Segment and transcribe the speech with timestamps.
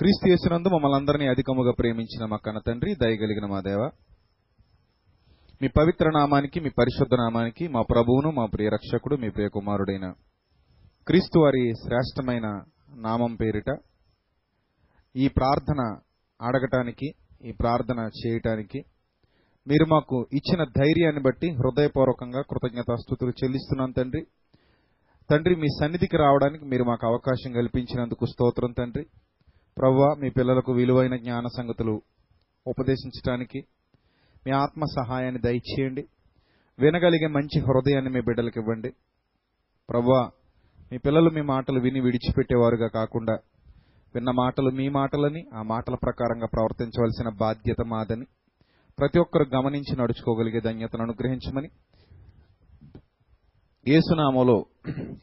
[0.00, 3.82] క్రీస్తు చేసినందు మమ్మల్ని అందరినీ అధికముగా ప్రేమించిన మా కన్న తండ్రి దయగలిగిన మా దేవ.
[5.62, 10.12] మీ పవిత్ర నామానికి మీ పరిశుద్ధ నామానికి మా ప్రభువును మా ప్రియ రక్షకుడు మీ ప్రియ కుమారుడైన
[11.06, 12.46] క్రీస్తు వారి శ్రేష్టమైన
[13.08, 13.70] నామం పేరిట
[15.14, 15.80] ఈ ప్రార్థన
[16.40, 17.10] అడగటానికి
[17.48, 18.82] ఈ ప్రార్థన చేయటానికి
[19.66, 24.22] మీరు మాకు ఇచ్చిన ధైర్యాన్ని బట్టి హృదయపూర్వకంగా కృతజ్ఞతాస్థుతులు చెల్లిస్తున్నాను తండ్రి.
[25.30, 29.06] తండ్రి మీ సన్నిధికి రావడానికి మీరు మాకు అవకాశం కల్పించినందుకు స్తోత్రం తండ్రి.
[29.80, 32.02] ప్రవ్వ మీ పిల్లలకు విలువైన జ్ఞాన సంగతులు
[32.66, 33.64] ఉపదేశించడానికి
[34.46, 36.04] మీ ఆత్మ సహాయాన్ని దయచేయండి.
[36.78, 38.90] వినగలిగే మంచి హృదయాన్ని మీ బిడ్డలకు ఇవ్వండి.
[39.88, 40.30] ప్రవ్వా
[40.92, 43.38] మీ పిల్లలు మీ మాటలు విని విడిచిపెట్టేవారుగా కాకుండా
[44.14, 48.24] విన్న మాటలు మీ మాటలని ఆ మాటల ప్రకారంగా ప్రవర్తించవలసిన బాధ్యత మాదని
[48.98, 51.68] ప్రతి ఒక్కరు గమనించి నడుచుకోగలిగే ధన్యతను అనుగ్రహించమని
[53.88, 54.66] ఏసునామలో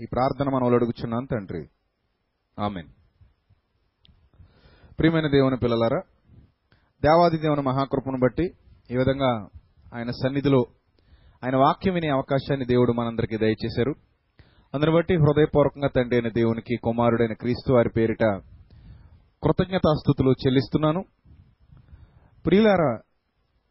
[0.02, 1.70] ఈ ప్రార్థన మనలో అడుగుచున్నాను తండ్రి.
[2.60, 2.88] ఆమెన్.
[5.00, 6.00] ప్రియమైన దేవుని పిల్లలారా
[7.04, 8.44] దేవాది దేవుని మహాకృపను బట్టి
[8.92, 9.48] ఈ విధంగా
[9.96, 10.66] ఆయన సన్నిధిలో
[11.46, 13.94] ఆయన వాక్యం వినే అవకాశాన్ని దేవుడు మనందరికీ దయచేశారు.
[14.74, 18.24] అందుని బట్టి హృదయపూర్వకంగా తండ్రి అయిన దేవునికి కుమారుడైన క్రీస్తు వారి పేరిట
[19.44, 21.06] కృతజ్ఞతాస్థుతులు చెల్లిస్తున్నాను.
[22.46, 23.00] ప్రియులారా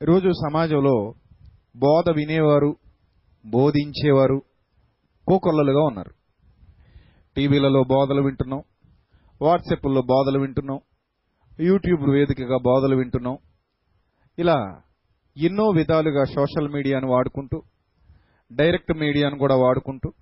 [0.03, 1.15] ఈరోజు సమాజంలో
[1.77, 2.77] బోధ వినేవారు
[3.47, 4.43] బోధించేవారు
[5.29, 6.11] కోకొల్లలుగా ఉన్నారు.
[7.37, 8.63] టీవీలలో బోధలు వింటున్నాం
[9.43, 10.81] వాట్సాప్లో బోధలు వింటున్నాం
[11.61, 13.39] యూట్యూబ్ వేదికగా బోధలు వింటున్నాం.
[14.39, 14.81] ఇలా
[15.37, 17.63] ఎన్నో విధాలుగా సోషల్ మీడియాను వాడుకుంటూ
[18.53, 20.13] డైరెక్ట్ మీడియాను కూడా వాడుకుంటూ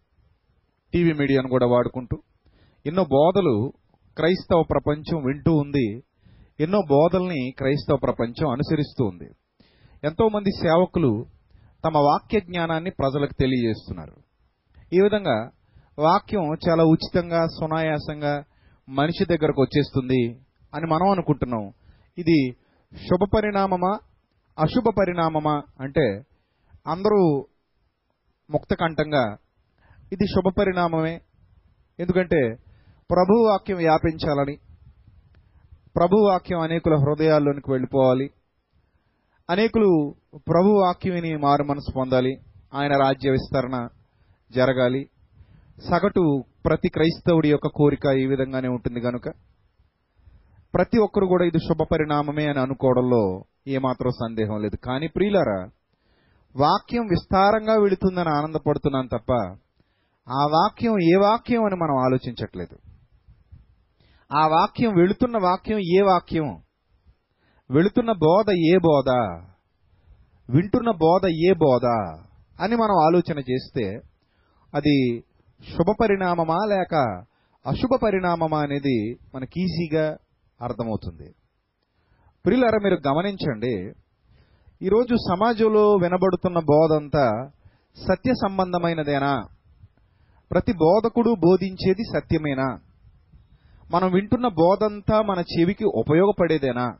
[0.92, 2.18] టీవీ మీడియాను కూడా వాడుకుంటూ
[2.86, 3.72] ఎన్నో బోధలు
[4.16, 6.02] క్రైస్తవ ప్రపంచం వింటూ ఉంది.
[6.60, 9.28] ఎన్నో బోధల్ని క్రైస్తవ ప్రపంచం అనుసరిస్తూ ఉంది.
[10.04, 11.26] ఎంతోమంది సేవకులు
[11.84, 14.16] తమ వాక్య జ్ఞానాన్ని ప్రజలకు తెలియజేస్తున్నారు.
[14.92, 15.50] ఈ విధంగా
[15.98, 18.44] వాక్యం చాలా ఉచితంగా సునాయాసంగా
[18.88, 20.43] మనిషి దగ్గరకు వచ్చేస్తుంది.
[20.74, 21.72] అని మనం అనుకుంటున్నాం.
[22.18, 22.52] ఇది
[22.94, 23.98] శుభ పరిణామమా
[24.58, 26.22] అశుభ పరిణామమా అంటే
[26.86, 27.46] అందరూ
[28.50, 29.36] ముక్తకంఠంగా
[30.12, 31.20] ఇది శుభ పరిణామమే.
[32.00, 32.56] ఎందుకంటే
[33.10, 34.56] ప్రభు వాక్యం వ్యాపించాలని
[35.96, 38.30] ప్రభు వాక్యం అనేకుల హృదయాల్లోనికి వెళ్ళిపోవాలి.
[39.50, 42.36] అనేకులు ప్రభు వాక్యం మారు మనసు పొందాలి.
[42.74, 43.88] ఆయన రాజ్య విస్తరణ
[44.54, 45.08] జరగాలి.
[45.90, 49.28] సగటు ప్రతి క్రైస్తవుడి యొక్క కోరిక ఈ విధంగానే ఉంటుంది కనుక
[50.74, 54.76] ప్రతి ఒక్కరు కూడా ఇది శుభ పరిణామమే అని అనుకోవడంలో ఏమాత్రం సందేహం లేదు.
[54.76, 55.70] కానీ ప్రియులరా
[56.56, 59.32] వాక్యం విస్తారంగా వెళుతుందని ఆనందపడుతున్నాను తప్ప
[60.30, 62.78] ఆ వాక్యం ఏ వాక్యం అని మనం ఆలోచించట్లేదు.
[64.36, 66.62] ఆ వాక్యం వెళుతున్న వాక్యం ఏ వాక్యం?
[67.70, 69.10] వెళుతున్న బోధ ఏ బోధ?
[70.50, 71.86] వింటున్న బోధ ఏ బోధ?
[72.62, 74.00] అని మనం ఆలోచన చేస్తే
[74.74, 75.20] అది
[75.76, 76.94] శుభ పరిణామమా లేక
[77.66, 80.16] అశుభ పరిణామమా అనేది మనకి ఈజీగా
[80.60, 81.34] అర్థమవుతుంది.
[82.44, 83.92] ప్రియులారా మీరు గమనించండి
[84.82, 87.50] ఈరోజు సమాజంలో వినబడుతున్న బోధ అంతా
[88.08, 89.42] సత్య సంబంధమైనదేనా?
[90.50, 92.78] ప్రతి బోధకుడు బోధించేది సత్యమేనా?
[93.90, 96.96] మనం వింటున్న బోధంతా మన చెవికి ఉపయోగపడేదేనా?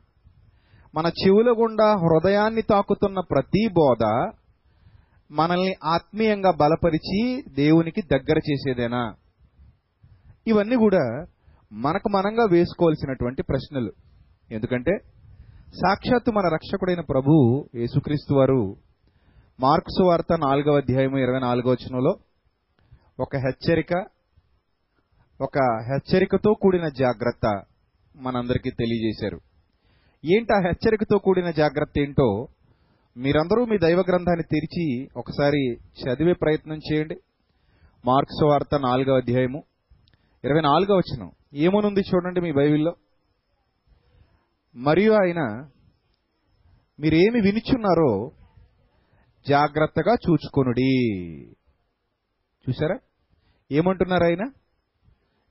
[0.95, 4.03] మన చెవుల గుండా హృదయాన్ని తాకుతున్న ప్రతి బోధ
[5.31, 9.15] మనల్ని ఆత్మీయంగా బలపరిచి దేవునికి దగ్గర చేసేదేనా?
[10.47, 11.25] ఇవన్నీ కూడా
[11.77, 13.91] మనకు మనంగా వేసుకోవాల్సినటువంటి ప్రశ్నలు.
[14.51, 14.97] ఎందుకంటే
[15.69, 18.75] సాక్షాత్తు మన రక్షకుడైన ప్రభు యేసుక్రీస్తు వారు
[19.59, 22.17] మార్క్స్ వార్త నాలుగవ అధ్యాయము ఇరవై నాలుగవ వచనంలో
[23.19, 24.05] ఒక హెచ్చరిక
[25.41, 27.63] ఒక హెచ్చరికతో కూడిన జాగ్రత్త
[28.15, 29.39] మనందరికీ తెలియజేశారు.
[30.25, 32.47] ఏంటి ఆ హెచ్చరికతో కూడిన జాగ్రత్త ఏంటో
[33.17, 37.15] మీరందరూ మీ దైవ గ్రంథాన్ని తెరిచి ఒకసారి చదివే ప్రయత్నం చేయండి.
[38.05, 39.63] మార్క్స్ వార్త నాలుగవ అధ్యాయము
[40.43, 41.31] ఇరవై నాలుగవ వచనం.
[41.55, 42.95] ఏమనుంది చూడండి మీ బైబిల్లో?
[44.75, 45.69] మరియు ఆయన
[46.99, 48.31] మీరేమి వినిచున్నారో
[49.47, 51.11] జాగ్రత్తగా చూచుకొనుడి.
[52.69, 52.97] చూసారా
[53.71, 54.43] ఏమంటున్నారు ఆయన?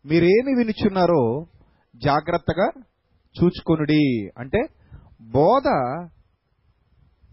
[0.07, 1.47] మీరేమి వినిచున్నారో
[1.97, 2.69] జాగ్రత్తగా
[3.43, 4.29] చూచుకొనుడి.
[4.39, 4.59] అంటే
[5.31, 5.63] బోధ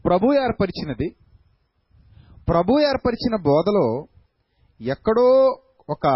[0.06, 1.16] ప్రభు ఏర్పరిచినది.
[2.50, 4.06] ప్రభు ఏర్పరిచిన బోధలో
[4.82, 6.08] ఎక్కడో ఒక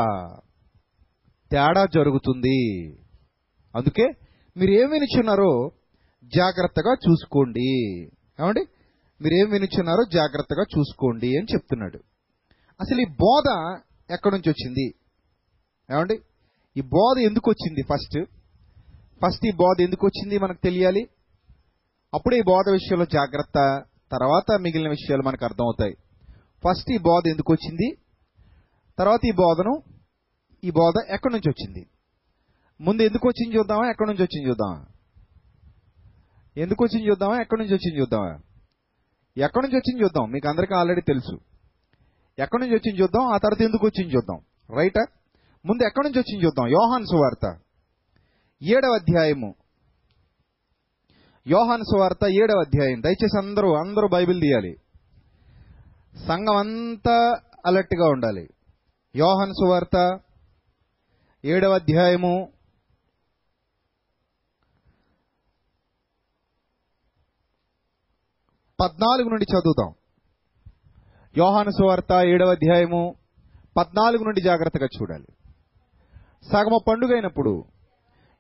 [1.51, 2.89] తేడా జరుగుతుంది.
[3.75, 4.12] అందుకే
[4.57, 5.71] మీరు ఏం వినిచున్నారో
[6.24, 8.01] జాగ్రత్తగా చూసుకోండి.
[8.42, 8.65] ఏమండి?
[9.21, 11.97] మీరు ఏం వినిచున్నారో జాగ్రత్తగా చూసుకోండి అని చెప్తున్నాడు.
[12.81, 13.77] అసలు ఈ బోధ
[14.12, 14.94] ఎక్కడి నుంచి వచ్చింది?
[15.95, 16.19] ఏమండి?
[16.77, 18.25] ఈ బోధ ఎందుకు వచ్చింది ఫస్ట్?
[19.25, 21.07] ఫస్ట్ ఈ బోధ ఎందుకు వచ్చింది మనకు తెలియాలి?
[22.13, 23.83] అప్పుడే ఈ బోధ విషయంలో జాగ్రత్త.
[24.12, 25.94] తర్వాత మిగిలిన విషయాలు మనకు అర్థమవుతాయి.
[26.68, 27.95] ఫస్ట్ ఈ బోధ ఎందుకు వచ్చింది?
[29.00, 29.94] తర్వాత ఈ బోధను
[30.66, 31.90] ఈ బోధ ఎక్కడి నుంచి వచ్చింది?
[32.82, 33.90] ముందు ఎందుకు వచ్చింది చూద్దామా?
[33.90, 34.86] ఎక్కడి నుంచి వచ్చింది చూద్దామా?
[36.58, 37.42] ఎందుకు వచ్చింది చూద్దామా?
[37.42, 38.40] ఎక్కడి నుంచి వచ్చింది చూద్దామా?
[39.38, 40.32] ఎక్కడి నుంచి వచ్చింది చూద్దాం?
[40.32, 41.40] మీకు అందరికీ ఆల్రెడీ తెలుసు.
[42.40, 43.28] ఎక్కడి నుంచి వచ్చింది చూద్దాం?
[43.28, 44.40] ఆ తర్వాత ఎందుకు వచ్చింది చూద్దాం?
[44.78, 45.06] రైటా?
[45.66, 46.68] ముందు ఎక్కడి నుంచి వచ్చింది చూద్దాం?
[46.68, 47.60] యోహాన్ సువార్త.
[48.64, 49.56] ఏడవ అధ్యాయము.
[51.48, 53.02] యోహాన్ సువార్త ఏడవ అధ్యాయం.
[53.02, 54.76] దయచేసి అందరూ అందరూ బైబిల్ తీయాలి.
[56.28, 58.50] సంఘం అంతా అలర్ట్గా ఉండాలి.
[59.16, 60.20] యోహాన్ సువార్త
[61.47, 62.47] ఏడవ అధ్యాయము.
[68.80, 69.94] పద్నాలుగు నుండి చదువుతాం.
[71.38, 73.15] యోహాను సువార్త ఏడవ అధ్యాయము
[73.77, 75.27] పద్నాలుగు నుండి జాగ్రత్తగా చూడాలి.
[76.51, 77.63] సగమ పండుగ అయినప్పుడు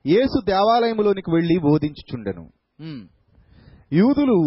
[0.05, 2.51] యేసు దేవాలయములోనికి వెళ్ళి బోధించుచుండెను.
[3.93, 4.39] యూదులు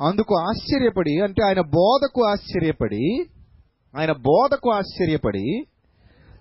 [0.00, 3.06] అందుకు ఆశ్చర్యపడి అంటే ఆయన బోధకు ఆశ్చర్యపడి
[3.96, 5.46] ఆయన బోధకు ఆశ్చర్యపడి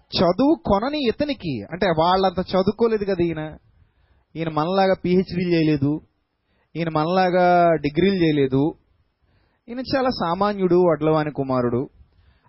[0.06, 3.58] చదువు కొనని ఇతనికి అంటే వాళ్ళంత చదువుకోలేదు కదా ఈయన.
[4.36, 6.00] ఈయన మనలాగా పిహెచ్డీలు చేయలేదు.
[6.76, 8.74] ఈయన మనలాగా డిగ్రీలు చేయలేదు.
[9.70, 11.90] ఈయన చాలా సామాన్యుడు వడ్లవాని కుమారుడు.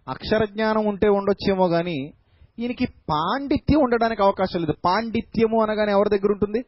[0.09, 2.13] అక్షర జ్ఞానం ఉంటే ఉండొచ్చేమో కానీ
[2.59, 4.73] ఈయనకి పాండిత్యం ఉండడానికి అవకాశం లేదు.
[4.85, 6.65] పాండిత్యము అనగానే ఎవరి దగ్గర ఉంటుంది?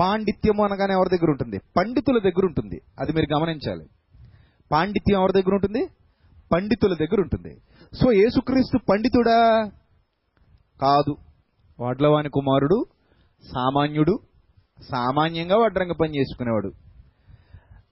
[0.00, 1.58] పాండిత్యము అనగానే ఎవరి దగ్గర ఉంటుంది?
[1.76, 2.80] పండితుల దగ్గర ఉంటుంది.
[2.98, 3.86] అది మీరు గమనించాలి.
[4.72, 5.86] పాండిత్యం ఎవరి దగ్గర ఉంటుంది?
[6.52, 7.56] పండితుల దగ్గర ఉంటుంది.
[7.94, 9.70] సో యేసుక్రీస్తు పండితుడా?
[10.80, 11.16] కాదు.
[11.80, 12.86] వడ్లవాని కుమారుడు
[13.54, 14.18] సామాన్యుడు
[14.90, 16.72] సామాన్యంగా వడ్రంగ పని చేసుకునేవాడు.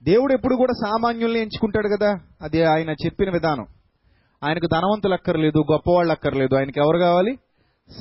[0.03, 2.19] దేవుడు ఎప్పుడు కూడా సామాన్యుల్ని ఎంచుకుంటాడు కదా?
[2.41, 3.65] అది ఆయన చెప్పిన విధానం.
[4.43, 6.55] ఆయనకు ధనవంతులు అక్కర్లేదు గొప్పవాళ్ళు అక్కర్లేదు.
[6.55, 7.35] ఆయనకి ఎవరు కావాలి?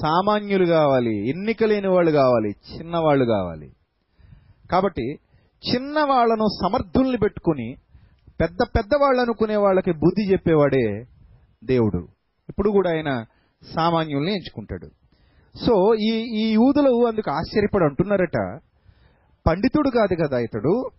[0.02, 1.28] సామాన్యులు కావాలి.
[1.28, 2.48] ఎన్నిక లేని వాళ్ళు కావాలి.
[2.48, 3.72] చిన్నవాళ్ళు కావాలి.
[4.70, 5.12] కాబట్టి
[5.74, 7.74] చిన్న వాళ్ళను సమర్థుల్ని పెట్టుకుని
[8.40, 11.15] పెద్ద పెద్ద వాళ్ళు అనుకునే వాళ్ళకి బుద్ధి చెప్పేవాడే
[11.64, 12.08] దేవుడు.
[12.48, 13.24] ఇప్పుడు కూడా ఆయన
[13.74, 14.86] సామాన్యుల్ని ఎంచుకుంటాడు.
[15.58, 18.60] సో ఈ ఈ యూదులు అందుకు ఆశ్చర్యపడి అంటున్నారట
[19.46, 20.90] పండితుడు కాదు కదా ఇతడు.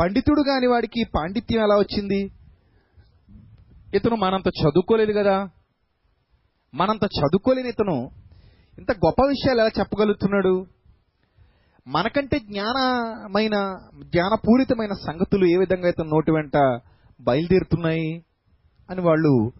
[0.00, 2.32] పండితుడు కాని వాడికి పాండిత్యం ఎలా వచ్చింది?
[3.94, 5.48] ఇతను మనంత చదువుకోలేదు కదా.
[6.74, 8.10] మనంత చదువుకోలేని ఇతను.
[8.78, 10.66] ఇంత గొప్ప విషయాలు ఎలా చెప్పగలుగుతున్నాడు?
[11.86, 16.80] మనకంటే జ్ఞానమైన జ్ఞానపూరితమైన సంగతులు ఏ విధంగా ఇతను నోటి వెంట
[17.20, 18.24] బయలుదేరుతున్నాయి
[18.90, 19.52] అని వాళ్ళు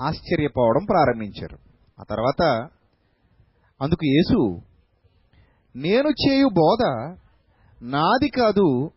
[0.00, 1.58] ఆశ్చర్యపోవడం ప్రారంభించారు.
[2.00, 2.68] ఆ తర్వాత
[3.82, 4.60] అందుకు యేసు
[5.76, 7.12] నేను చేయు బోధ
[7.82, 8.90] నాది కాదు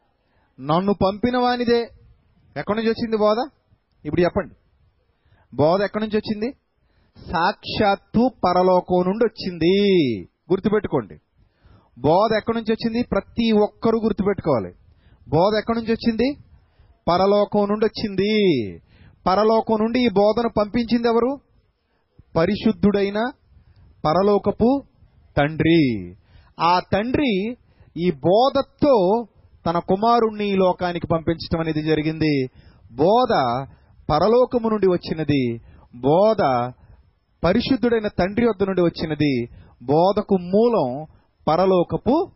[0.59, 1.79] నన్ను పంపిన వానిదే.
[2.57, 3.49] ఎక్కడి నుంచి వచ్చింది బోధ?
[4.05, 4.55] ఇప్పుడు చెప్పండి.
[5.55, 6.57] బోధ ఎక్కడి నుంచి వచ్చింది?
[7.31, 10.21] సాక్షాత్తు పరలోకం నుండి వచ్చింది.
[10.51, 11.17] గుర్తుపెట్టుకోండి.
[11.99, 13.07] బోధ ఎక్కడి నుంచి వచ్చింది?
[13.11, 14.73] ప్రతి ఒక్కరూ గుర్తుపెట్టుకోవాలి.
[15.29, 16.37] బోధ ఎక్కడి నుంచి వచ్చింది?
[17.07, 18.33] పరలోకం నుండి వచ్చింది.
[19.27, 21.39] పరలోకం నుండి ఈ బోధను పంపించింది ఎవరు?
[22.35, 23.31] పరిశుద్ధుడైన
[24.05, 24.83] పరలోకపు
[25.37, 26.15] తండ్రి.
[26.59, 27.57] ఆ తండ్రి
[27.97, 29.25] ఈ బోధతో
[29.65, 32.45] తన కుమారుణ్ణి ఈ లోకానికి పంపించడం అనేది జరిగింది.
[32.91, 33.31] బోధ
[34.09, 35.57] పరలోకము నుండి వచ్చినది.
[35.95, 36.71] బోధ
[37.43, 39.45] పరిశుద్ధుడైన తండ్రి వద్ద నుండి వచ్చినది.
[39.83, 41.05] బోధకు మూలం
[41.47, 42.31] పరలోకపు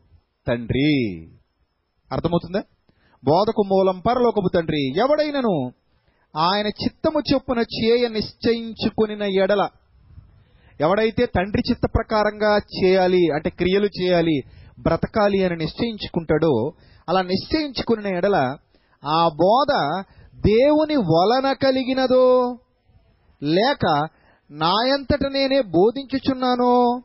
[0.48, 1.26] తండ్రి.
[2.12, 2.60] అర్థమవుతుందా?
[3.26, 5.85] బోధకు మూలం పరలోకపు తండ్రి ఎవడైనను?
[6.38, 9.68] ఆయన చిత్తము చొప్పున చేయ నిశ్చయించుకుని ఎడల
[10.82, 14.42] ఎవడైతే తండ్రి చిత్త ప్రకారంగా చేయాలి అంటే క్రియలు చేయాలి
[14.80, 16.72] బ్రతకాలి అని నిశ్చయించుకుంటాడో
[17.10, 18.58] అలా నిశ్చయించుకున్న ఎడల
[19.06, 20.04] ఆ బోధ
[20.36, 22.58] దేవుని వలన కలిగినదో
[23.44, 24.08] లేక
[24.52, 27.02] నాయంతట నేనే బోధించుచున్నానో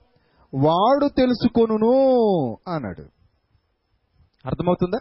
[0.54, 1.92] వాడు తెలుసుకొనును
[2.74, 3.02] అన్నాడు.
[4.46, 4.98] అర్థమవుతుందా?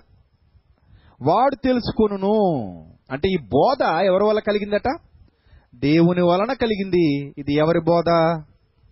[1.22, 2.36] వాడు తెలుసుకొనును.
[3.12, 5.00] అంటే ఈ బోధ ఎవరి వల్ల కలిగిందట?
[5.76, 7.34] దేవుని వలన కలిగింది.
[7.38, 8.10] ఇది ఎవరి బోధ?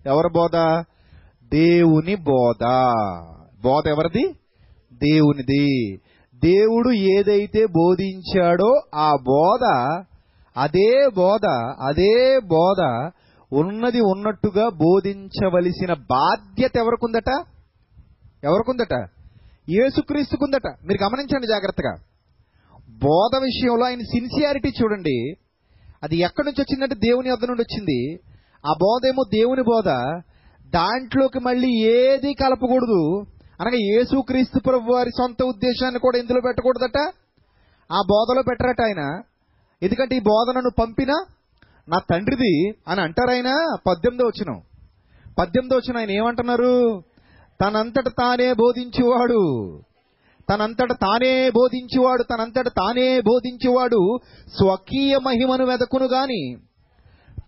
[0.05, 0.83] ఎవరి బోధ?
[1.53, 2.65] దేవుని బోధ.
[3.63, 4.27] బోధ ఎవరిది?
[4.93, 5.95] దేవునిది.
[6.36, 9.63] దేవుడు ఏదైతే బోధించాడో ఆ బోధ
[10.57, 11.45] అదే బోధ
[11.81, 13.12] అదే బోధ
[13.53, 17.29] ఉన్నది ఉన్నట్టుగా బోధించవలసిన బాధ్యత ఎవరికుందట?
[18.43, 18.93] ఎవరికుందట?
[19.69, 20.67] యేసుక్రీస్తుకుందట.
[20.86, 21.95] మీరు గమనించండి జాగ్రత్తగా.
[22.89, 25.34] బోధ విషయంలో ఆయన సిన్సియారిటీ చూడండి.
[26.03, 28.20] అది ఎక్కడి నుంచి వచ్చిందంటే దేవుని వద్ద నుండి వచ్చింది.
[28.65, 29.88] ఆ బోధ ఏమో దేవుని బోధ.
[30.70, 33.25] దాంట్లోకి మళ్ళీ ఏది కలపకూడదు.
[33.62, 37.00] అనగా యేసుక్రీస్తు ప్రభు వారి సొంత ఉద్దేశాన్ని కూడా ఇందులో పెట్టకూడదట.
[37.91, 39.22] ఆ బోధలో పెట్టరట ఆయన.
[39.84, 41.25] ఎందుకంటే ఈ బోధ నన్ను పంపిన
[41.89, 44.62] నా తండ్రిది అని అంటారు ఆయన పద్దెనిమిదో వచ్చిన
[45.39, 47.03] పద్దెనిమిదో వచ్చిన ఆయన ఏమంటున్నారు?
[47.62, 49.82] తనంతట తానే బోధించేవాడు.
[50.50, 54.20] తనంతట తానే బోధించేవాడు తనంతట తానే బోధించేవాడు
[54.58, 56.56] స్వకీయ మహిమను వెదకును గాని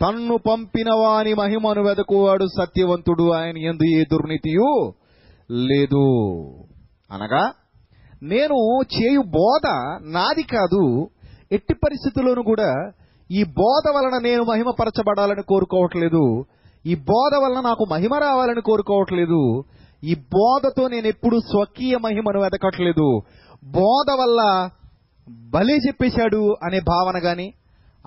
[0.01, 4.93] తన్ను పంపిన వాని మహిమను వెదకువాడు సత్యవంతుడు ఆయన ఎందు ఏ దుర్నీతియు
[5.51, 6.05] లేదు.
[7.11, 7.43] అనగా
[8.23, 8.57] నేను
[8.93, 9.65] చేయు బోధ
[10.07, 11.09] నాది కాదు
[11.51, 12.91] ఎట్టి పరిస్థితుల్లోనూ కూడా
[13.31, 16.45] ఈ బోధ వలన నేను మహిమపరచబడాలని కోరుకోవట్లేదు.
[16.85, 19.63] ఈ బోధ వలన నాకు మహిమ రావాలని కోరుకోవట్లేదు.
[20.03, 23.21] ఈ బోధతో నేను ఎప్పుడు స్వకీయ మహిమను వెతకట్లేదు
[23.63, 24.69] బోధ వల్ల
[25.49, 27.53] భలే చెప్పేశాడు అనే భావన గాని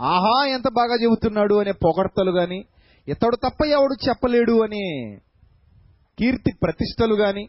[0.01, 2.65] ఆహా ఎంత బాగా చెబుతున్నాడు అనే పొగడ్తలు గాని
[3.09, 5.17] ఇతడు తప్ప ఎవడు చెప్పలేడు అనే
[6.19, 7.49] కీర్తి ప్రతిష్టలు గాని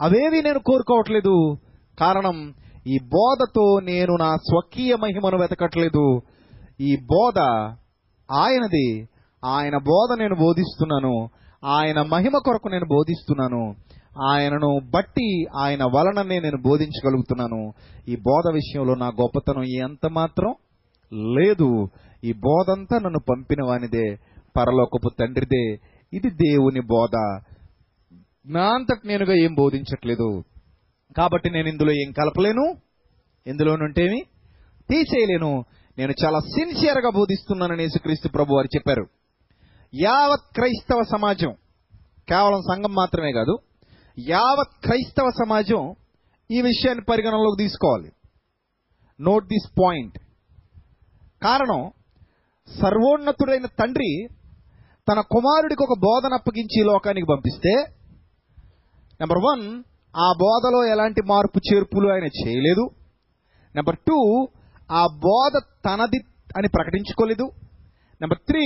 [0.00, 1.56] అవేవి నేను కోరుకోవట్లేదు.
[2.00, 2.54] కారణం
[2.86, 6.20] ఈ బోధతో నేను నా స్వకీయ మహిమను వెతకట్లేదు
[6.80, 7.38] ఈ బోధ
[8.30, 9.08] ఆయనది.
[9.44, 11.28] ఆయన బోధ నేను బోధిస్తున్నాను.
[11.64, 13.74] ఆయన మహిమ కొరకు నేను బోధిస్తున్నాను.
[14.28, 17.72] ఆయనను బట్టి ఆయన వలననే నేను బోధించగలుగుతున్నాను.
[18.08, 20.54] ఈ బోధ విషయంలో నా గొప్పతనం ఎంత మాత్రం
[21.34, 21.88] లేదు.
[22.24, 24.16] ఈ బోధంతా నన్ను పంపిన వానిదే
[24.56, 25.78] పరలోకపు తండ్రిదే.
[26.12, 27.40] ఇది దేవుని బోధ.
[28.46, 30.44] నా అంతటి నేనుగా ఏం బోధించట్లేదు.
[31.16, 32.74] కాబట్టి నేను ఇందులో ఏం కలపలేను?
[33.46, 34.22] ఇందులో నుంటేమి?
[34.90, 35.64] తీసేయలేను.
[35.98, 39.06] నేను చాలా సిన్సియర్గా బోధిస్తున్నాను బోధిస్తున్నానని యేసుక్రీస్తు ప్రభు వారు చెప్పారు.
[39.92, 41.52] యావత్ క్రైస్తవ సమాజం
[42.28, 43.54] కేవలం సంఘం మాత్రమే కాదు
[44.18, 45.94] యావత్ క్రైస్తవ సమాజం
[46.50, 48.10] ఈ విషయాన్ని పరిగణనలోకి తీసుకోవాలి.
[49.20, 50.16] నోట్ దిస్ పాయింట్
[51.42, 51.80] కారణం
[52.68, 54.12] సర్వోన్నతుడైన తండ్రి
[55.08, 57.72] తన కుమారుడికి ఒక బోధన అప్పగించి ఈ లోకానికి పంపిస్తే
[59.20, 59.64] నెంబర్ వన్
[60.14, 62.84] ఆ బోధలో ఎలాంటి మార్పు చేర్పులు ఆయన చేయలేదు.
[63.74, 64.18] నెంబర్ టూ
[64.92, 65.52] ఆ బోధ
[65.86, 66.20] తనది
[66.56, 67.46] అని ప్రకటించుకోలేదు.
[68.20, 68.64] నెంబర్ త్రీ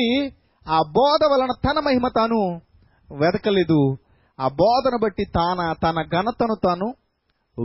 [0.69, 2.61] ఆ బోధ వలన తన మహిమ తాను
[3.17, 3.97] వెతకలేదు.
[4.41, 6.95] ఆ బోధను బట్టి తాన తన ఘనతను తాను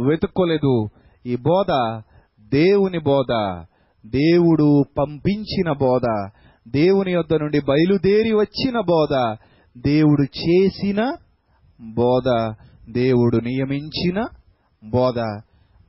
[0.09, 0.87] వెతుక్కోలేదు.
[1.25, 2.01] ఈ బోధ
[2.49, 3.63] దేవుని బోధ.
[4.05, 6.29] దేవుడు పంపించిన బోధ.
[6.67, 9.37] దేవుని యొద్ద నుండి బయలుదేరి వచ్చిన బోధ.
[9.77, 11.15] దేవుడు చేసిన
[11.81, 12.53] బోధ.
[12.89, 14.27] దేవుడు నియమించిన
[14.83, 15.19] బోధ.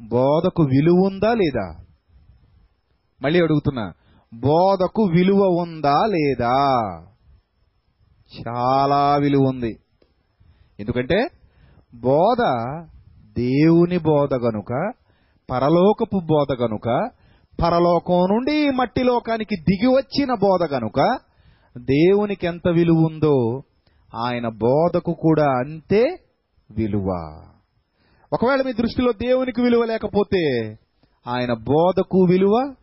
[0.02, 1.85] బోధకు విలువ ఉందా లేదా?
[3.23, 3.93] మళ్ళీ అడుగుతున్నా.
[4.35, 6.79] బోధకు విలువ ఉందా లేదా?
[8.39, 9.79] చాలా విలువ ఉంది.
[10.81, 11.31] ఎందుకంటే
[11.95, 12.39] బోధ
[13.33, 14.93] దేవుని బోధ గనుక
[15.51, 17.11] పరలోకపు బోధ గనుక
[17.63, 21.19] పరలోకం నుండి మట్టి లోకానికి దిగి వచ్చిన బోధ గనుక
[21.79, 23.63] దేవునికి ఎంత విలువ ఉందో
[24.15, 26.17] ఆయన బోధకు కూడా అంతే
[26.71, 27.09] విలువ.
[28.33, 30.75] ఒకవేళ మీ దృష్టిలో దేవునికి విలువ లేకపోతే
[31.27, 32.75] ఆయన బోధకు విలువ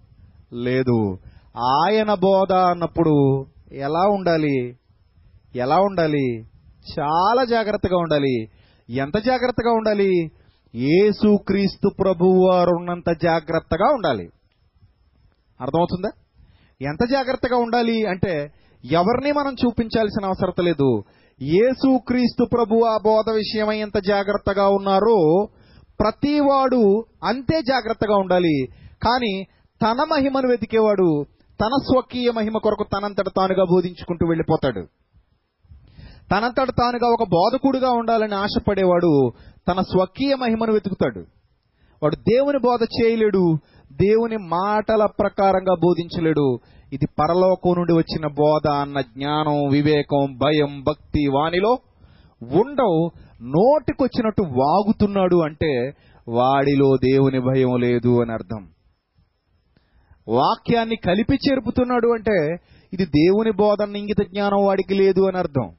[0.54, 1.18] లేదు.
[1.58, 4.76] ఆయన బోధ అన్నప్పుడు ఎలా ఉండాలి?
[5.56, 6.40] ఎలా ఉండాలి?
[7.00, 8.50] చాలా జాగ్రత్తగా ఉండాలి.
[8.90, 10.32] ఎంత జాగ్రత్తగా ఉండాలి?
[10.76, 14.30] ఏసు క్రీస్తు ప్రభువు వారు ఉన్నంత జాగ్రత్తగా ఉండాలి.
[15.62, 16.10] అర్థమవుతుందా?
[16.82, 18.52] ఎంత జాగ్రత్తగా ఉండాలి అంటే
[18.92, 21.04] ఎవరిని మనం చూపించాల్సిన అవసరం లేదు.
[21.42, 25.46] ఏసు క్రీస్తు ప్రభు ఆ బోధ విషయమై ఎంత జాగ్రత్తగా ఉన్నారో
[26.00, 28.68] ప్రతివాడు అంతే జాగ్రత్తగా ఉండాలి.
[29.04, 29.44] కానీ
[29.82, 31.26] తన మహిమను వెతికేవాడు
[31.62, 34.86] తన స్వకీయ మహిమ కొరకు తనంతట తానుగా బోధించుకుంటూ వెళ్ళిపోతాడు.
[36.32, 39.32] తనంతట తానుగా ఒక బోధకుడుగా ఉండాలని ఆశపడేవాడు
[39.68, 41.20] తన స్వకీయ మహిమను వెతుకుతాడు.
[42.04, 43.58] వాడు దేవుని బోధ చేయలేడు
[43.92, 46.60] దేవుని మాటల ప్రకారంగా బోధించలేడు.
[46.94, 51.78] ఇది పరలోకం నుండి వచ్చిన బోధ అన్న జ్ఞానం వివేకం భయం భక్తి వానిలో
[52.44, 53.12] ఉండవు.
[53.42, 55.94] నోటికొచ్చినట్టు వాగుతున్నాడు అంటే
[56.28, 58.68] వాడిలో దేవుని భయం లేదు అని అర్థం.
[60.30, 62.56] వాక్యాన్ని కలిపి చేరుపుతున్నాడు అంటే
[62.94, 65.72] ఇది దేవుని బోధన ఇంగిత జ్ఞానం వాడికి లేదు అని అర్థం.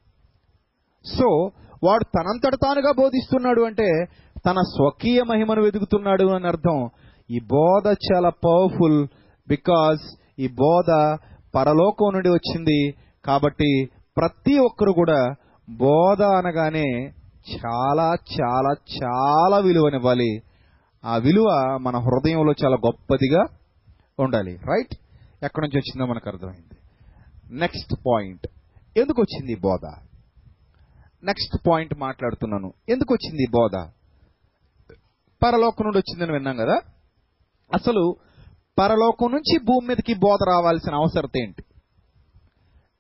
[1.05, 1.51] సో
[1.85, 4.05] వాడు తనంతట తానుగా బోధిస్తున్నాడు అంటే
[4.47, 6.89] తన స్వకీయ మహిమను వెతుకుతున్నాడు అని అర్థం.
[7.31, 9.09] ఈ బోధ చాలా పవర్ఫుల్
[9.49, 11.19] బికాస్ ఈ బోధ
[11.55, 15.35] పరలోకం నుండి వచ్చింది కాబట్టి ప్రతి ఒక్కరు కూడా
[15.71, 17.13] బోధ అనగానే
[17.55, 20.41] చాలా చాలా చాలా విలువనివ్వాలి.
[21.05, 23.45] ఆ విలువ మన హృదయంలో చాలా గొప్పదిగా
[24.23, 24.57] ఉండాలి.
[24.57, 24.95] రైట్
[25.45, 26.79] ఎక్కడి నుంచి వచ్చిందో మనకు అర్థమైంది.
[27.51, 28.47] నెక్స్ట్ పాయింట్
[28.97, 29.87] ఎందుకు వచ్చింది బోధ?
[31.25, 32.73] నెక్స్ట్ పాయింట్ మాట్లాడుతున్నాను.
[32.89, 33.89] ఎందుకు వచ్చింది బోధ?
[35.43, 36.81] పరలోకం నుండి వచ్చిందని విన్నాం కదా?
[37.75, 38.17] అసలు
[38.79, 41.65] పరలోకం నుంచి భూమి మీదకి బోధ రావాల్సిన అవసరత ఏంటి?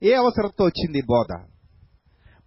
[0.02, 1.46] ఏ అవసరంతో వచ్చింది బోధ?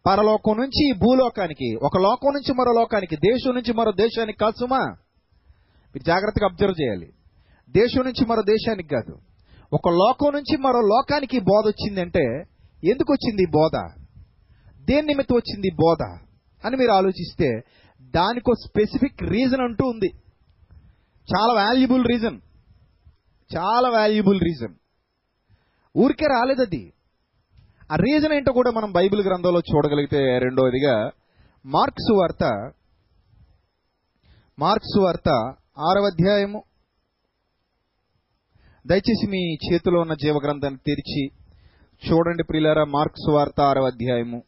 [0.06, 4.80] పరలోకం నుంచి భూలోకానికి ఒక లోకం నుంచి మరో లోకానికి దేశం నుంచి మరో దేశానికి కాసుమా
[5.96, 7.14] మీరు జాగ్రత్తగా అబ్జర్వ్ చేయాలి.
[7.72, 9.18] దేశం నుంచి మరో దేశానికి కాదు.
[9.74, 12.44] ఒక లోకం నుంచి మరో లోకానికి బోధ వచ్చిందంటే
[12.84, 13.90] ఎందుకు వచ్చింది బోధ?
[14.86, 16.04] దేని నిమిత్తం వచ్చింది బోధ?
[16.66, 17.62] అని మీరు ఆలోచిస్తే
[18.02, 20.10] దానికో స్పెసిఫిక్ రీజన్ అంటూ ఉంది.
[21.36, 22.40] చాలా వాల్యుబుల్ రీజన్.
[23.58, 24.74] చాలా వాల్యుబుల్ రీజన్.
[25.98, 26.94] ఊరికే రాలేదు అది.
[27.92, 31.12] ఆ రీజన్ ఏంటో కూడా మనం బైబిల్ గ్రంథంలో చూడగలిగితే రెండవదిగా
[31.66, 32.74] మార్క్స్ వార్త
[34.60, 35.30] మార్క్స్ వార్త
[35.80, 36.64] ఆరవ అధ్యాయము
[38.88, 41.26] దయచేసి మీ చేతిలో ఉన్న జీవగ్రంథాన్ని తెరిచి
[42.12, 44.44] చూడండి ప్రియులారా మార్క్స్ వార్త ఆరవ అధ్యాయము.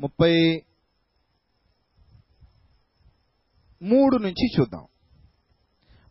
[0.00, 0.62] ముప్పై
[3.82, 4.86] మూడు నుంచి చూద్దాం.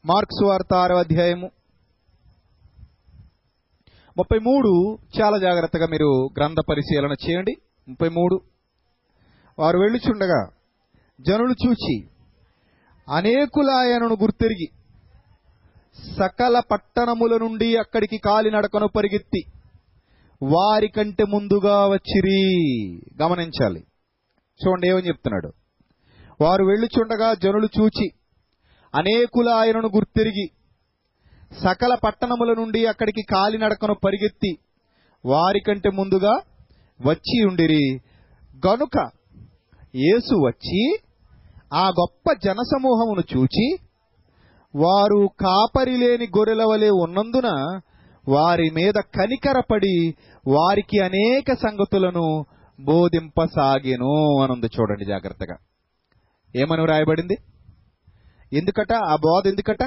[0.06, 1.52] మార్క్స్ వార్త ఆరవ అధ్యాయము.
[4.18, 7.56] ముప్పై మూడు చాలా జాగ్రత్తగా మీరు గ్రంథ పరిశీలన చేయండి.
[7.88, 8.42] ముప్పై మూడు.
[9.60, 10.50] వారు వెళ్ళుచుండగా
[11.22, 12.08] జనులు చూచి
[13.12, 14.85] అనేకులాయనను గుర్తెరిగి
[16.04, 19.40] సకల పట్టణముల నుండి అక్కడికి కాలినడకను పరిగెత్తి
[20.44, 22.44] వారి కంటే ముందుగా వచ్చిరి.
[23.24, 23.80] గమనించాలి.
[24.66, 25.54] చూడండి ఏమని చెప్తున్నాడు?
[26.42, 28.10] వారు వెళ్ళుచుండగా జనులు చూచి
[28.96, 30.48] అనేకుల ఆయనను గుర్తిరిగి
[31.64, 34.58] సకల పట్టణముల నుండి అక్కడికి కాలినడకను పరిగెత్తి
[35.26, 36.42] వారికంటే ముందుగా
[37.06, 37.96] వచ్చి ఉండిరి.
[38.68, 39.10] గనుక
[39.96, 40.98] యేసు వచ్చి
[41.74, 43.76] ఆ గొప్ప జనసమూహమును చూచి
[44.76, 47.80] వారు కాపరి లేని గొర్రెల వలె ఉన్నందున
[48.28, 50.16] వారి మీద కనికరపడి
[50.48, 52.46] వారికి అనేక సంగతులను
[52.80, 55.58] బోధింపసాగెను అనుంది చూడండి జాగ్రత్తగా.
[56.56, 57.38] ఏమని వ్రాయబడింది?
[58.54, 58.94] ఎందుకట?
[58.94, 59.84] ఆ బోధ ఎందుకట?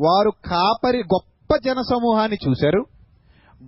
[0.00, 2.84] వారు కాపరి గొప్ప జన సమూహాన్ని చూశారు.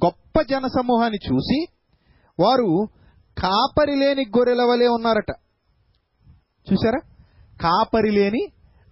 [0.05, 1.67] గొప్ప జన సమూహాన్ని చూసి
[2.41, 2.89] వారు
[3.39, 5.31] కాపరి లేని గొర్రెల వలె ఉన్నారట.
[6.73, 6.99] చూసారా
[7.63, 8.47] కాపరి లేని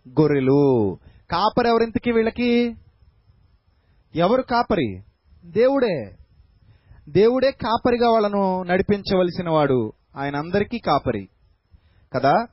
[0.09, 0.99] గొర్రెలు.
[1.35, 2.77] కాపరి ఎవరింతకి వీళ్ళకి?
[4.15, 5.03] ఎవరు కాపరి?
[5.45, 6.17] దేవుడే.
[7.09, 11.29] దేవుడే కాపరిగా వాళ్ళను నడిపించవలసిన వాడు ఆయన అందరికీ కాపరి.
[12.15, 12.47] కదా?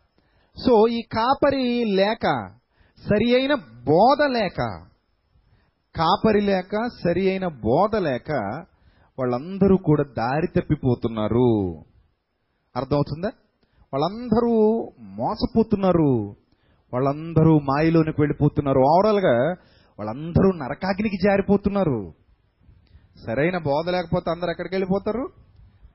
[0.65, 2.49] సో ఈ కాపరి లేక
[3.09, 4.85] సరి అయిన బోధ లేక
[5.95, 8.31] కాపరి లేక సరి అయిన బోధ లేక
[9.19, 11.77] వాళ్ళందరూ కూడా దారి తప్పిపోతున్నారు.
[12.75, 13.31] అర్థమవుతుందా?
[13.93, 16.35] వాళ్ళందరూ మోసపోతున్నారు.
[16.93, 18.79] వాళ్ళందరూ మాయలోనికి వెళ్ళిపోతున్నారు.
[18.79, 19.51] ఓవరాల్గా
[19.99, 22.13] వాళ్ళందరూ నరకాగ్నికి జారిపోతున్నారు.
[23.25, 25.29] సరైన బోధ లేకపోతే అందరు ఎక్కడికి వెళ్ళిపోతారు?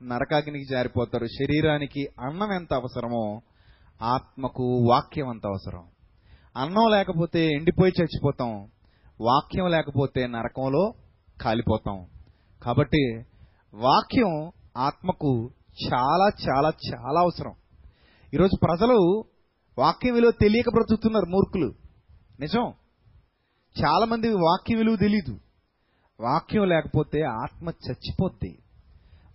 [0.03, 1.27] నరకాగ్నికి జారిపోతారు.
[1.27, 3.41] శరీరానికి అన్నం ఎంత అవసరమో
[4.03, 5.85] ఆత్మకు వాక్యం అంత అవసరం?
[6.57, 8.69] అన్నం లేకపోతే ఎండిపోయి చచ్చిపోతాం.
[9.21, 10.93] వాక్యం లేకపోతే నరకంలో
[11.41, 12.07] కాలిపోతాం.
[12.63, 13.23] కాబట్టి
[13.75, 15.51] వాక్యం ఆత్మకు
[15.85, 17.53] చాలా చాలా చాలా అవసరం.
[18.35, 19.25] ఈరోజు ప్రజలు
[19.79, 21.75] వాక్య విలువ తెలియక బ్రతుకుతున్నారు మూర్ఖులు.
[22.41, 22.73] నిజం.
[23.85, 25.39] చాలామంది వాక్య విలువ తెలీదు.
[26.21, 28.59] వాక్యం లేకపోతే ఆత్మ చచ్చిపోద్ది.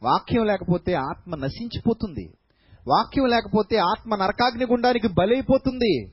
[0.03, 2.33] వాక్యం లేకపోతే ఆత్మ నశించిపోతుంది.
[2.87, 6.11] వాక్యం లేకపోతే ఆత్మ నరకాగ్ని గుండానికి బలైపోతుంది.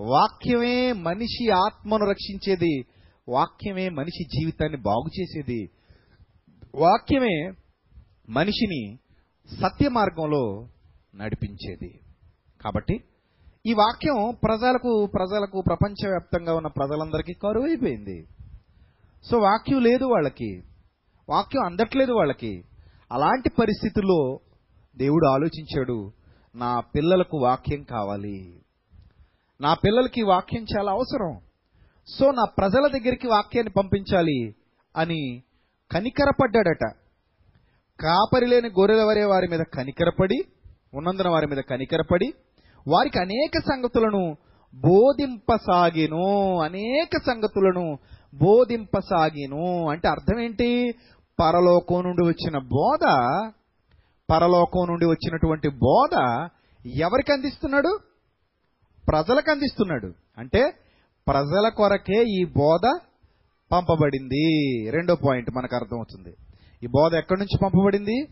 [0.00, 2.84] వాక్యమే మనిషి ఆత్మను రక్షించేది.
[3.28, 5.70] వాక్యమే మనిషి జీవితాన్ని బాగు చేసేది.
[6.74, 7.52] వాక్యమే
[8.28, 8.98] మనిషిని
[9.60, 10.68] సత్య మార్గంలో
[11.14, 12.00] నడిపించేది.
[12.60, 13.00] కాబట్టి
[13.66, 18.28] ఈ వాక్యం ప్రజలకు ప్రజలకు ప్రపంచవ్యాప్తంగా ఉన్న ప్రజలందరికీ కరువు అయిపోయింది
[19.30, 20.62] సో వాక్యం లేదు వాళ్ళకి.
[21.28, 22.64] వాక్యం అందట్లేదు వాళ్ళకి.
[23.12, 24.40] అలాంటి పరిస్థితుల్లో
[24.96, 26.12] దేవుడు ఆలోచించాడు
[26.54, 28.60] నా పిల్లలకు వాక్యం కావాలి.
[29.60, 31.40] నా పిల్లలకి వాక్యం చాలా అవసరం.
[32.06, 34.54] సో నా ప్రజల దగ్గరికి వాక్యాన్ని పంపించాలి
[34.96, 35.42] అని
[35.92, 36.94] కనికరపడ్డాడట.
[38.00, 40.44] కాపరి లేని గొర్రెల వరే వారి మీద కనికరపడి
[40.94, 42.32] ఉన్నందున వారి మీద కనికరపడి
[42.88, 44.36] వారికి అనేక సంగతులను
[44.74, 46.58] బోధింపసాగిను.
[46.60, 47.98] అనేక సంగతులను
[48.34, 49.88] బోధింపసాగిను.
[49.88, 50.94] అంటే అర్థం ఏంటి?
[51.40, 53.00] పరలోకం నుండి వచ్చిన బోధ
[54.30, 56.18] పరలోకం నుండి వచ్చినటువంటి బోధ
[56.86, 57.98] ఎవరికి అందిస్తున్నాడు?
[59.08, 60.12] ప్రజలకు అందిస్తున్నాడు.
[60.38, 60.72] అంటే
[61.28, 63.00] ప్రజల కొరకే ఈ బోధ
[63.72, 64.70] పంపబడింది.
[64.90, 66.36] రెండో పాయింట్ మనకు అర్థమవుతుంది.
[66.82, 68.26] ఈ బోధ ఎక్కడి నుంచి పంపబడింది?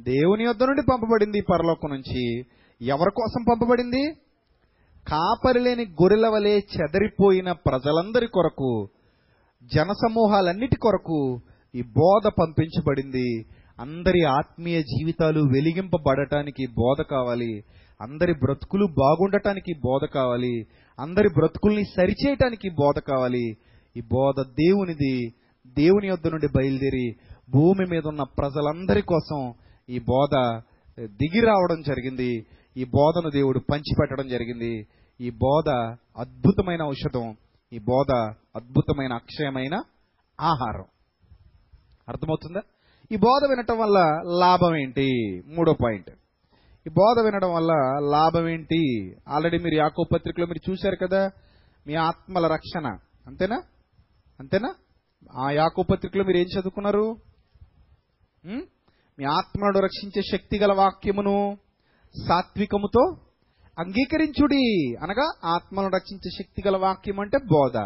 [0.00, 2.42] దేవుని యొద్ద నుండి పంపబడింది పరలోకం నుంచి.
[2.82, 4.14] ఎవరి కోసం పంపబడింది?
[5.08, 8.88] కాపరి లేని గొర్రెల వలె చెదరిపోయిన ప్రజలందరి కొరకు
[9.74, 11.40] జనసమూహాలన్నిటి కొరకు
[11.74, 13.44] ఈ బోధ పంపించబడింది.
[13.80, 17.62] అందరి ఆత్మీయ జీవితాలు వెలిగింపబడటానికి బోధ కావాలి.
[18.00, 20.66] అందరి బ్రతుకులు బాగుండటానికి బోధ కావాలి.
[21.00, 23.46] అందరి బ్రతుకుల్ని సరిచేయటానికి బోధ కావాలి.
[23.96, 25.28] ఈ బోధ దేవునిది.
[25.66, 27.14] దేవుని యొద్ద నుండి బయలుదేరి
[27.50, 29.52] భూమి మీద ఉన్న ప్రజలందరి కోసం
[29.88, 30.60] ఈ బోధ
[31.00, 32.46] దిగి రావడం జరిగింది.
[32.76, 34.86] ఈ బోధను దేవుడు పంచిపెట్టడం జరిగింది.
[35.20, 35.68] ఈ బోధ
[36.18, 37.36] అద్భుతమైన ఔషధం.
[37.72, 38.12] ఈ బోధ
[38.56, 39.82] అద్భుతమైన అక్షయమైన
[40.40, 40.84] ఆహారం.
[42.08, 42.60] అర్థమవుతుందా?
[43.12, 45.42] ఈ బోధ వినటం వల్ల లాభం ఏంటి?
[45.46, 46.10] మూడో పాయింట్.
[46.86, 47.72] ఈ బోధ వినడం వల్ల
[48.10, 49.14] లాభం ఏంటి?
[49.28, 51.30] ఆల్రెడీ మీరు యాకో పత్రికలో మీరు చూశారు కదా
[51.86, 52.96] మీ ఆత్మల రక్షణ.
[53.26, 53.62] అంతేనా?
[54.40, 54.74] అంతేనా?
[55.36, 57.16] ఆ యాకో పత్రికలో మీరు ఏం చదువుకున్నారు?
[59.18, 61.58] మీ ఆత్మను రక్షించే శక్తి గల వాక్యమును
[62.18, 63.16] సాత్వికముతో
[63.78, 64.94] అంగీకరించుడి.
[65.02, 67.76] అనగా ఆత్మను రక్షించే శక్తి గల వాక్యం అంటే బోధ.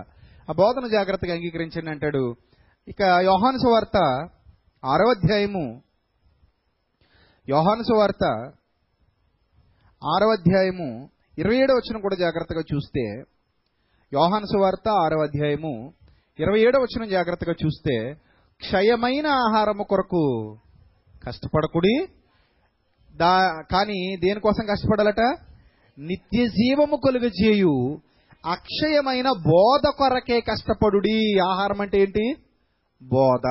[0.50, 2.34] ఆ బోధను జాగ్రత్తగా అంగీకరించండి అంటాడు.
[2.88, 3.96] ఇక యోహాను సువార్త
[4.84, 5.82] ఆరవ అధ్యాయము.
[7.48, 8.24] యోహాను సువార్త
[10.02, 11.08] ఆరవ అధ్యాయము
[11.38, 13.04] ఇరవై ఏడవ వచనం కూడా జాగ్రత్తగా చూస్తే
[14.12, 15.92] యోహాను సువార్త ఆరవ అధ్యాయము
[16.38, 18.12] ఇరవై ఏడవ వచనం జాగ్రత్తగా చూస్తే
[18.60, 20.56] క్షయమైన ఆహారము కొరకు
[21.26, 22.23] కష్టపడకుడి
[23.16, 25.20] దా కానీ దేనికోసం కష్టపడాలట?
[25.98, 27.98] నిత్య జీవము కలుగజేయు
[28.46, 31.38] అక్షయమైన బోధ కొరకే కష్టపడుడి.
[31.38, 32.35] ఆహారం అంటే ఏంటి?
[33.03, 33.50] బోధ.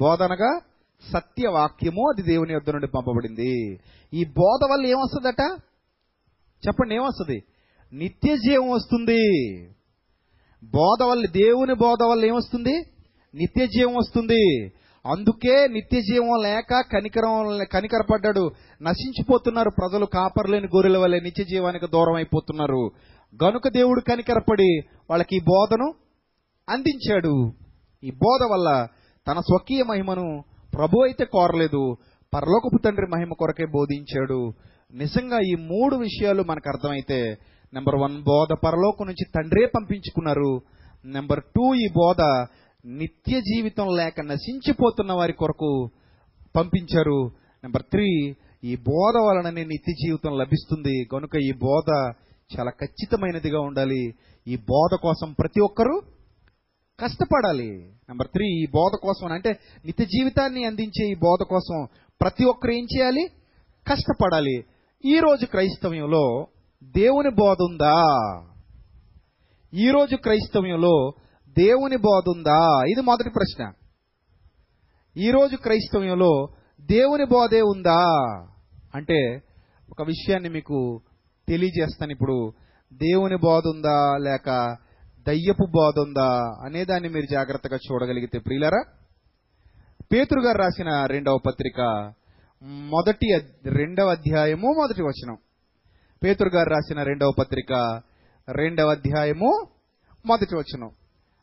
[0.00, 0.60] బోధ అనగా
[1.12, 3.80] సత్యవాక్యము అది దేవుని యొద్ద నుండి పంపబడింది.
[4.14, 5.60] ఈ బోధ వల్ల ఏమొస్తుందట?
[6.66, 7.42] చెప్పండి ఏమొస్తుంది?
[7.92, 9.48] నిత్య జీవం వస్తుంది.
[10.64, 12.72] బోధ వల్ల దేవుని బోధ వల్ల ఏమొస్తుంది?
[13.34, 14.72] నిత్య జీవం వస్తుంది.
[15.06, 17.34] అందుకే నిత్య జీవం లేక కనికరం
[17.72, 18.44] కనికరపడ్డాడు.
[18.82, 22.82] నశించిపోతున్నారు ప్రజలు కాపర్లేని గొర్రెల వల్ల నిత్య జీవానికి దూరం అయిపోతున్నారు
[23.44, 24.70] గనుక దేవుడు కనికరపడి
[25.10, 25.88] వాళ్ళకి ఈ బోధను
[26.68, 27.34] అందించాడు.
[28.04, 28.88] ఈ బోధ వల్ల
[29.28, 30.26] తన స్వకీయ మహిమను
[30.74, 31.82] ప్రభు అయితే కోరలేదు
[32.34, 34.52] పరలోకపు తండ్రి మహిమ కొరకే బోధించాడు.
[34.94, 37.18] నిజంగా ఈ మూడు విషయాలు మనకు అర్థమైతే
[37.74, 40.52] నెంబర్ వన్ బోధ పరలోకం నుంచి తండ్రే పంపించుకున్నారు.
[41.04, 42.20] నెంబర్ టూ ఈ బోధ
[42.86, 45.90] నిత్య జీవితం లేక నశించిపోతున్న వారి కొరకు
[46.56, 47.30] పంపించారు.
[47.64, 51.04] నెంబర్ త్రీ ఈ బోధ వలననే నిత్య జీవితం లభిస్తుంది.
[51.12, 52.12] కనుక ఈ బోధ
[52.58, 54.14] చాలా ఖచ్చితమైనదిగా ఉండాలి.
[54.46, 56.00] ఈ బోధ కోసం ప్రతి ఒక్కరూ
[57.00, 57.70] కష్టపడాలి.
[58.08, 61.86] నెంబర్ త్రీ ఈ బోధ కోసం అంటే నిత్య జీవితాన్ని అందించే ఈ బోధ కోసం
[62.20, 63.28] ప్రతి ఒక్కరు ఏం చేయాలి?
[63.88, 64.64] కష్టపడాలి.
[65.04, 66.46] ఈ రోజు క్రైస్తవ్యంలో
[66.84, 68.04] దేవుని బోధ ఉందా?
[69.74, 71.12] ఈ రోజు క్రైస్తవ్యంలో
[71.58, 73.72] దేవుని బోధ ఉందా ఇది మొదటి ప్రశ్న.
[75.16, 76.48] ఈరోజు క్రైస్తవ్యంలో
[76.80, 78.04] దేవుని బోధే ఉందా?
[78.94, 79.42] అంటే
[79.90, 81.02] ఒక విషయాన్ని మీకు
[81.48, 82.52] తెలియజేస్తాను ఇప్పుడు.
[82.92, 84.76] దేవుని బోధ ఉందా లేక
[85.26, 88.82] దయ్యపు బోధ ఉందా అనే దాన్ని మీరు జాగ్రత్తగా చూడగలిగితే ప్రియులరా.
[90.12, 92.12] పేతురు గారు రాసిన రెండవ పత్రిక
[92.64, 95.36] మొదటి రెండవ అధ్యాయము మొదటి వచనం.
[96.24, 98.02] పేతురు గారు రాసిన రెండవ పత్రిక
[98.48, 99.66] రెండవ అధ్యాయము
[100.26, 100.90] మొదటి వచనం.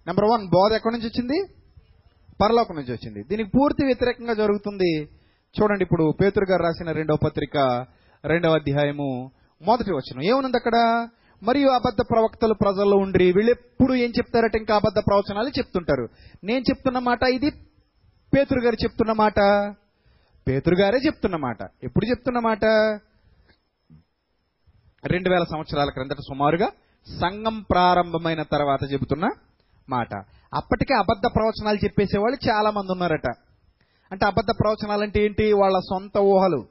[0.07, 1.53] నెంబర్ వన్ బోధ ఎక్కడి నుంచి వచ్చింది?
[2.41, 3.23] పరలోకం నుంచి వచ్చింది.
[3.23, 5.09] దీనికి పూర్తి వ్యతిరేకంగా జరుగుతుంది.
[5.61, 7.85] చూడండి ఇప్పుడు పేతురు గారు రాసిన రెండవ పత్రిక
[8.25, 10.23] రెండవ అధ్యాయము మొదటి వచనం.
[10.23, 11.07] ఏముంది అక్కడ?
[11.43, 14.55] మరియు అబద్ధ ప్రవక్తలు ప్రజల్లో ఉండి వీళ్ళు ఎప్పుడు ఏం చెప్తారట?
[14.55, 16.09] ఇంకా అబద్ధ ప్రవచనాలు చెప్తుంటారు.
[16.43, 17.51] నేను చెప్తున్న మాట ఇది?
[18.33, 19.39] పేతురు గారు చెప్తున్న మాట?
[20.47, 21.57] పేతురు గారే చెప్తున్న మాట.
[21.83, 22.65] ఎప్పుడు చెప్తున్న మాట?
[25.05, 26.67] రెండు వేల సంవత్సరాల క్రిందట సుమారుగా
[27.21, 29.29] సంఘం ప్రారంభమైన తర్వాత చెబుతున్న.
[29.91, 30.13] మాట.
[30.53, 33.27] అప్పటికే అబద్ధ ప్రవచనాలు చెప్పేసేవాళ్ళు చాలా మంది ఉన్నారట.
[34.11, 35.53] అంటే అబద్ధ ప్రవచనాలు అంటే ఏంటి?
[35.53, 36.65] వాళ్ళ సొంత ఊహలు.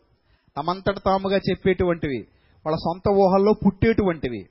[0.57, 2.27] తమంతట తాముగా చెప్పేటువంటివి.
[2.67, 4.43] వాళ్ళ సొంత ఊహల్లో పుట్టేటువంటివి.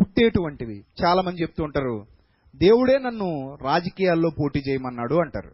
[0.00, 0.84] పుట్టేటువంటివి.
[1.04, 2.06] చాలా మంది చెప్తూ ఉంటారు
[2.56, 5.50] దేవుడే నన్ను రాజకీయాల్లో పోటీ చేయమన్నాడు అంటారు.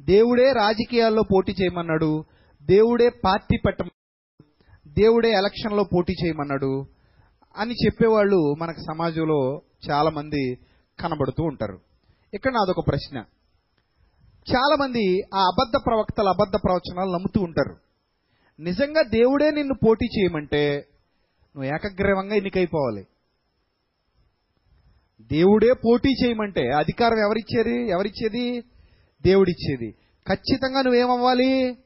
[0.00, 2.24] దేవుడే రాజకీయాల్లో పోటీ చేయమన్నాడు.
[2.62, 3.82] దేవుడే పార్టీ పెట్ట
[4.88, 6.86] దేవుడే ఎలక్షన్లో పోటీ చేయమన్నాడు
[7.56, 10.58] అని చెప్పేవాళ్ళు మనకు సమాజంలో చాలా మంది
[11.00, 11.80] కనబడుతూ ఉంటారు.
[12.34, 13.24] ఇక్కడ నాదొక ప్రశ్న.
[14.56, 17.76] చాలామంది ఆ అబద్ధ ప్రవక్తల అబద్ధ ప్రవచనాలు నమ్ముతూ ఉంటారు.
[18.62, 20.88] నిజంగా దేవుడే నిన్ను పోటీ చేయమంటే
[21.56, 23.06] నువ్వు ఏకగ్రీవంగా ఎన్నికైపోవాలి.
[25.20, 27.88] దేవుడే పోటీ చేయమంటే అధికారం ఎవరిచ్చేది?
[27.88, 28.60] ఎవరిచ్చేది?
[29.22, 29.92] దేవుడిచ్చేది.
[30.28, 31.78] ఖచ్చితంగా నువ్వేమవ్వాలి?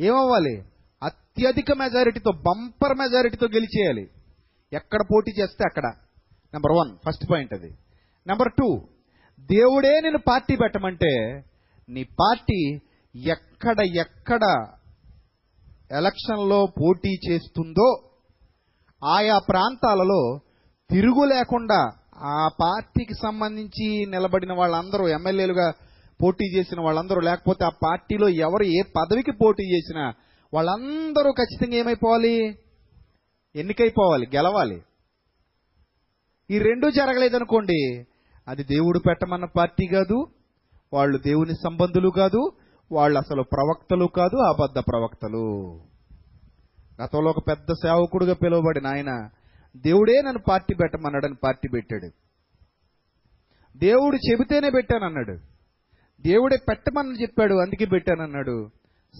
[0.00, 0.62] ఏమవ్వాలి?
[1.02, 4.08] అత్యధిక మెజారిటీతో బంపర్ మెజారిటీతో గెలిచేయాలి.
[4.72, 5.86] ఎక్కడ పోటీ చేస్తే అక్కడ?
[6.54, 7.74] నెంబర్ వన్ ఫస్ట్ పాయింట్ అది.
[8.28, 8.68] నెంబర్ టూ
[9.50, 11.12] దేవుడే నేను పార్టీ పెట్టమంటే
[11.88, 12.60] నీ పార్టీ
[13.14, 14.44] ఎక్కడ ఎక్కడ
[15.92, 17.88] ఎలక్షన్లో పోటీ చేస్తుందో
[19.02, 20.20] ఆయా ప్రాంతాలలో
[20.90, 21.78] తిరుగు లేకుండా
[22.32, 25.68] ఆ పార్టీకి సంబంధించి నిలబడిన వాళ్ళందరూ ఎమ్మెల్యేలుగా
[26.20, 30.04] పోటీ చేసిన వాళ్ళందరూ లేకపోతే ఆ పార్టీలో ఎవరు ఏ పదవికి పోటీ చేసినా
[30.52, 32.34] వాళ్ళందరూ ఖచ్చితంగా ఏమైపోవాలి?
[33.54, 34.78] ఎన్నికైపోవాలి గెలవాలి.
[36.50, 37.80] ఈ రెండు జరగలేదనుకోండి
[38.48, 40.26] అది దేవుడు పెట్టమన్న పార్టీ కాదు.
[40.92, 42.52] వాళ్ళు దేవుని సంబంధులు కాదు.
[42.92, 45.74] వాళ్ళు అసలు ప్రవక్తలు కాదు అబద్ధ ప్రవక్తలు.
[47.04, 49.28] గతంలో ఒక పెద్ద సేవకుడుగా పిలువబడిన ఆయన
[49.76, 52.10] దేవుడే నన్ను పార్టీ పెట్టమన్నాడని పార్టీ పెట్టాడు.
[53.78, 55.32] దేవుడు చెబితేనే పెట్టానన్నాడు.
[56.22, 58.70] దేవుడే పెట్టమని చెప్పాడు అందుకే పెట్టానన్నాడు.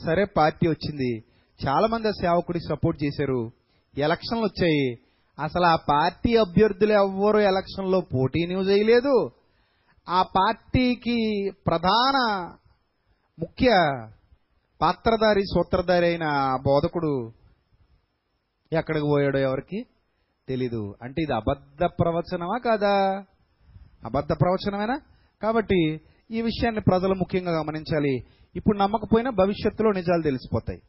[0.07, 1.25] సరే పార్టీ వచ్చింది.
[1.67, 3.51] చాలా మంది ఆ సేవకుడికి సపోర్ట్ చేశారు.
[3.99, 5.08] ఎలక్షన్లు వచ్చాయి.
[5.39, 9.31] అసలు ఆ పార్టీ అభ్యర్థులు ఎవ్వరూ ఎలక్షన్లో పోటీని చేయలేదు.
[10.09, 12.49] ఆ పార్టీకి ప్రధాన
[13.39, 13.69] ముఖ్య
[14.81, 16.29] పాత్రధారి సూత్రధారి అయిన
[16.65, 17.33] బోధకుడు
[18.73, 19.87] ఎక్కడికి పోయాడో ఎవరికి
[20.49, 20.95] తెలీదు.
[21.03, 23.25] అంటే ఇది అబద్ధ ప్రవచనమా కాదా?
[24.05, 25.01] అబద్ధ ప్రవచనమేనా?
[25.43, 28.21] కాబట్టి ఈ విషయాన్ని ప్రజలు ముఖ్యంగా గమనించాలి.
[28.57, 30.83] ఇప్పుడు నమ్మకపోయినా భవిష్యత్తులో నిజాలు తెలిసిపోతాయి.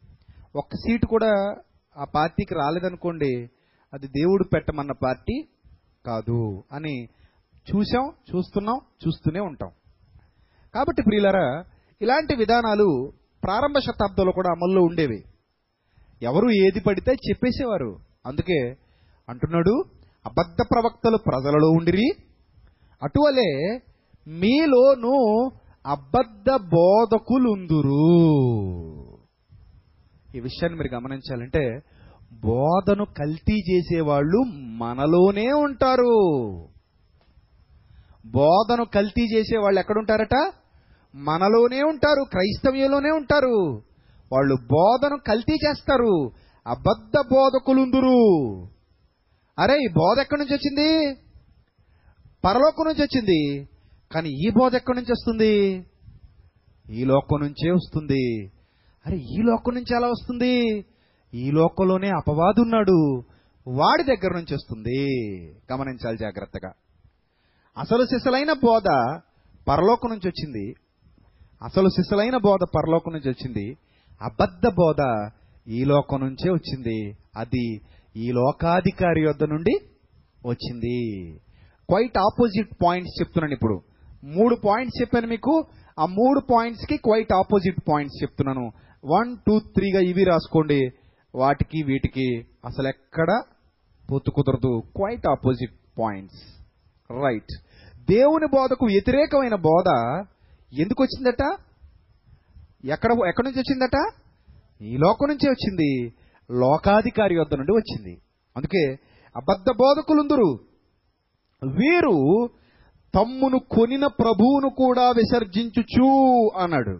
[0.55, 1.55] ఒక్క సీటు కూడా
[1.97, 3.49] ఆ పార్టీకి రాలేదనుకోండి
[3.93, 5.43] అది దేవుడు పెట్టమన్న పార్టీ
[6.05, 7.05] కాదు అని
[7.69, 9.71] చూసాం చూస్తున్నాం చూస్తూనే ఉంటాం.
[10.73, 11.63] కాబట్టి ప్రియులరా
[12.01, 13.11] ఇలాంటి విధానాలు
[13.43, 15.23] ప్రారంభ శతాబ్దంలో కూడా అమల్లో ఉండేవి.
[16.21, 17.99] ఎవరు ఏది పడితే చెప్పేసేవారు.
[18.25, 18.75] అందుకే
[19.29, 19.83] అంటున్నాడు
[20.25, 22.07] అబద్ధ ప్రవక్తలు ప్రజలలో ఉండిరి.
[23.03, 23.79] అటువలే
[24.27, 25.45] మీలోను
[25.85, 27.99] అబద్ధ బోధకులుందురు.
[30.35, 31.79] ఈ విషయాన్ని మీరు గమనించాలంటే
[32.33, 36.51] బోధను కల్తీ చేసేవాళ్ళు మనలోనే ఉంటారు.
[38.25, 40.51] బోధను కల్తీ చేసేవాళ్ళు ఎక్కడుంటారట?
[41.15, 43.81] మనలోనే ఉంటారు క్రైస్తవ్యంలోనే ఉంటారు.
[44.31, 46.31] వాళ్ళు బోధను కల్తీ చేస్తారు
[46.67, 48.61] అబద్ధ బోధకులుందురు.
[49.59, 51.15] అరే ఈ బోధ ఎక్కడి నుంచి వచ్చింది?
[52.45, 53.69] పరలోకం నుంచి వచ్చింది.
[54.11, 55.85] కానీ ఈ బోధ ఎక్కడి నుంచి వస్తుంది?
[56.93, 58.51] ఈ లోకం నుంచే వస్తుంది.
[59.05, 60.85] అరే ఈ లోకం నుంచి ఎలా వస్తుంది?
[61.33, 63.23] ఈ లోకంలోనే అపవాదు ఉన్నాడు
[63.67, 65.07] వాడి దగ్గర నుంచి వస్తుంది.
[65.73, 66.71] గమనించాలి జాగ్రత్తగా.
[67.77, 68.83] అసలు సిసలైన బోధ
[69.67, 70.73] పరలోకం నుంచి వచ్చింది.
[71.63, 73.77] అసలు సిసలైన బోధ పరలోకం నుంచి వచ్చింది.
[74.21, 75.29] అబద్ధ బోధ
[75.67, 77.17] ఈ లోకం నుంచే వచ్చింది.
[77.37, 77.81] అది
[78.15, 79.79] ఈ లోకాధికారి యొద్ద నుండి
[80.47, 81.31] వచ్చింది.
[81.89, 83.81] క్వైట్ ఆపోజిట్ పాయింట్స్ చెప్తున్నాను ఇప్పుడు.
[84.23, 85.65] మూడు పాయింట్స్ చెప్పాను మీకు.
[85.99, 88.71] ఆ మూడు పాయింట్స్కి క్వైట్ ఆపోజిట్ పాయింట్స్ చెప్తున్నాను.
[89.05, 90.89] వన్ టూ త్రీగా ఇవి రాసుకోండి.
[91.35, 93.41] వాటికి వీటికి అసలు ఎక్కడ
[94.11, 94.81] పొత్తు కుదరదు.
[94.95, 96.63] క్వైట్ ఆపోజిట్ పాయింట్స్
[97.23, 97.53] రైట్
[98.11, 99.87] దేవుని బోధకు వ్యతిరేకమైన బోధ
[100.73, 101.57] ఎందుకు వచ్చిందట
[102.85, 104.13] ఎక్కడ ఎక్కడి నుంచి వచ్చిందట?
[104.81, 106.13] ఈ లోకం నుంచే వచ్చింది.
[106.51, 108.21] లోకాధికారి వద్ద నుండి వచ్చింది.
[108.57, 108.91] అందుకే
[109.35, 110.59] అబద్ధ బోధకులుందరు.
[111.63, 112.49] వీరు
[113.15, 116.07] తమ్మును కొనిన ప్రభువును కూడా విసర్జించుచు
[116.57, 116.99] అన్నాడు.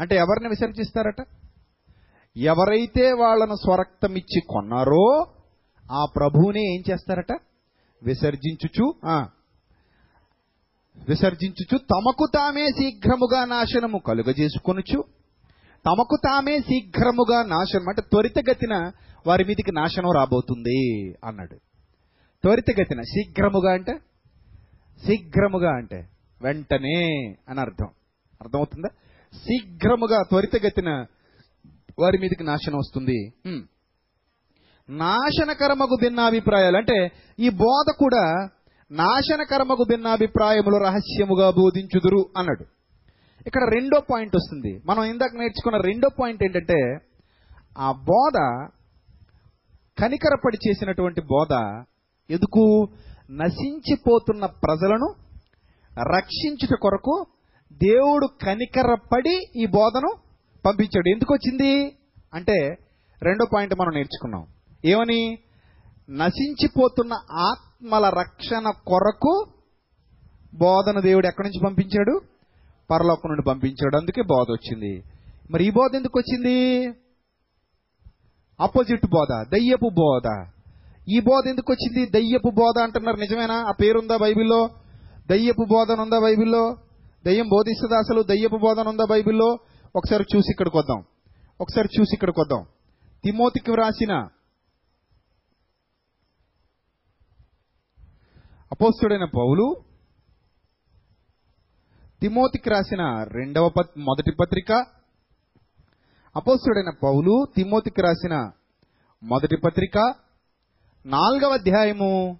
[0.00, 1.26] అంటే ఎవరిని విసర్జిస్తారట?
[2.36, 5.26] ఎవరైతే వాళ్ళను స్వరక్తం ఇచ్చి కొన్నారో
[5.92, 7.32] ఆ ప్రభువునే ఏం చేస్తారట?
[8.02, 8.94] విసర్జించుచు
[11.08, 15.04] విసర్జించుచు తమకు తామే శీఘ్రముగా నాశనము కలుగజేసుకొనుచు
[15.86, 18.90] తమకు తామే శీఘ్రముగా నాశనం అంటే త్వరితగతిన
[19.26, 21.56] వారి మీదికి నాశనం రాబోతుంది అన్నాడు.
[22.42, 23.98] త్వరితగతిన శీఘ్రముగా అంటే?
[25.06, 26.08] శీఘ్రముగా అంటే
[26.42, 27.88] వెంటనే అని అర్థం.
[28.42, 28.88] అర్థమవుతుందా?
[29.34, 31.04] శీఘ్రముగా త్వరితగతిన
[31.98, 33.32] వారి మీదకి నాశనం వస్తుంది.
[33.46, 33.62] హ్మ్.
[34.90, 36.76] నాశనకరమగు భిన్నాభిప్రాయాలు.
[36.76, 38.48] అంటే ఈ బోధ కూడా
[38.90, 42.64] నాశనకరమగు భిన్నాభిప్రాయములు రహస్యముగా బోధించుదురు అన్నాడు.
[43.46, 44.80] ఇక్కడ రెండో పాయింట్ వస్తుంది.
[44.84, 46.98] మనం ఇందాక నేర్చుకున్న రెండో పాయింట్ ఏంటంటే
[47.78, 48.32] ఆ బోధ
[50.00, 51.52] కనికరపడి చేసినటువంటి బోధ
[52.30, 52.88] ఎందుకు?
[53.30, 55.14] నశించిపోతున్న ప్రజలను
[56.16, 57.26] రక్షించుట కొరకు
[57.72, 60.21] దేవుడు కనికరపడి ఈ బోధను
[60.66, 61.08] పంపించాడు.
[61.08, 61.92] ఎందుకు వచ్చింది
[62.34, 62.76] అంటే
[63.22, 64.46] రెండో పాయింట్ మనం నేర్చుకున్నాం.
[64.84, 65.38] ఏమని?
[66.10, 69.46] నశించిపోతున్న ఆత్మల రక్షణ కొరకు
[70.54, 72.20] బోధన దేవుడు ఎక్కడి నుంచి పంపించాడు?
[72.90, 73.96] పరలోకం నుండి పంపించాడు.
[73.96, 75.02] అందుకే బోధ వచ్చింది.
[75.50, 76.86] మరి ఈ బోధ ఎందుకు వచ్చింది
[78.60, 80.46] ఆపోజిట్ బోధ దయ్యపు బోధ.
[81.08, 83.16] ఈ బోధ ఎందుకు వచ్చింది దయ్యపు బోధ అంటున్నారు.
[83.16, 83.54] నిజమేనా?
[83.54, 84.68] ఆ పేరుందా బైబిల్లో?
[85.30, 86.76] దయ్యపు బోధన ఉందా బైబిల్లో?
[87.26, 88.22] దయ్యం బోధిస్తుందా అసలు?
[88.22, 89.58] దయ్యపు బోధన ఉందా బైబిల్లో?
[89.96, 91.04] ఒకసారి చూసి ఇక్కడికి వద్దాం.
[91.60, 92.66] ఒకసారి చూసి ఇక్కడికి వద్దాం.
[93.24, 94.12] తిమోతికి వ్రాసిన
[98.72, 99.76] అపోస్తుడైన పౌలు
[102.20, 104.72] తిమోతికి రాసిన రెండవ పత్- మొదటి పత్రిక
[106.36, 108.50] అపోస్తుడైన పౌలు తిమోతికి రాసిన
[109.22, 109.98] మొదటి పత్రిక
[111.06, 112.38] నాలుగవ అధ్యాయము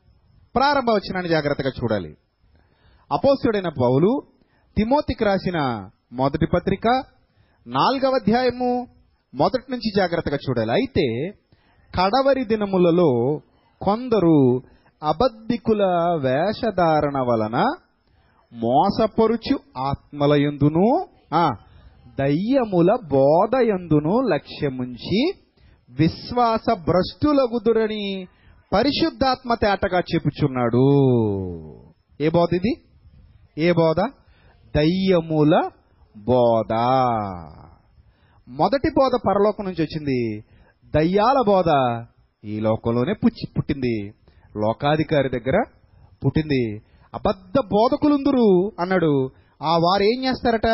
[0.54, 2.16] ప్రారంభ వచనాన్ని జాగ్రత్తగా చూడాలి.
[3.12, 4.22] అపోస్తుడైన పౌలు
[4.76, 7.04] తిమోతికి రాసిన మొదటి పత్రిక
[7.66, 8.86] నాలుగవ అధ్యాయము
[9.34, 10.72] మొదటి నుంచి జాగ్రత్తగా చూడాలి.
[10.72, 11.30] అయితే
[11.94, 13.40] కడవరి దినములలో
[13.80, 14.62] కొందరు
[15.02, 15.82] అబద్ధికుల
[16.22, 17.64] వేషధారణ వలన
[18.52, 21.06] మోసపరుచు ఆత్మలయందును
[22.18, 25.30] దయ్యముల బోధయందును లక్ష్యముంచి
[25.90, 28.26] విశ్వాస భ్రష్టులగుదురని
[28.72, 30.84] పరిశుద్ధాత్మ తేటగా చెప్పుచున్నాడు.
[32.20, 32.74] ఏ బోధ ఇది?
[33.58, 33.96] ఏ బోధ?
[34.76, 35.68] దయ్యముల
[36.16, 36.72] బోధ.
[38.48, 40.40] మొదటి బోధ పరలోకం నుంచి వచ్చింది.
[40.94, 42.04] దయ్యాల బోధ
[42.44, 44.08] ఈ లోకంలోనే పుచ్చి పుట్టింది.
[44.56, 45.62] లోకాధికారి దగ్గర
[46.24, 46.82] పుట్టింది.
[47.14, 49.30] అబద్ధ బోధకులుందురు అన్నాడు.
[49.62, 50.66] ఆ వారు ఏం చేస్తారట?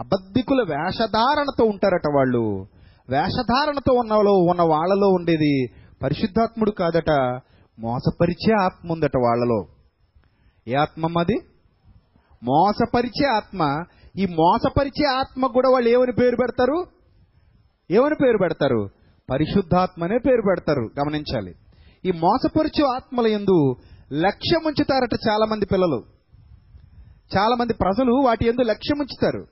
[0.00, 2.66] అబద్ధికుల వేషధారణతో ఉంటారట వాళ్ళు.
[3.08, 5.66] వేషధారణతో ఉన్నలో ఉన్న వాళ్ళలో ఉండేది
[6.02, 7.10] పరిశుద్ధాత్ముడు కాదట
[7.80, 9.66] మోసపరిచే ఆత్మ ఉందట వాళ్ళలో.
[10.68, 11.40] ఏ ఆత్మ అది
[12.42, 13.82] మోసపరిచే ఆత్మ
[14.18, 16.84] ఈ మోసపరిచే ఆత్మ కూడా వాళ్ళు ఏమని పేరు పెడతారు?
[17.90, 18.88] ఏమని పేరు పెడతారు?
[19.30, 20.80] పరిశుద్ధాత్మనే పేరు పెడతారు.
[20.80, 21.54] గమనించాలి.
[22.04, 23.76] ఈ మోసపరిచే ఆత్మల ఎందు
[24.12, 26.02] లక్ష్యం ఉంచుతారట చాలా మంది పిల్లలు.
[27.36, 29.46] చాలా మంది ప్రజలు వాటి ఎందు లక్ష్యం ఉంచుతారు.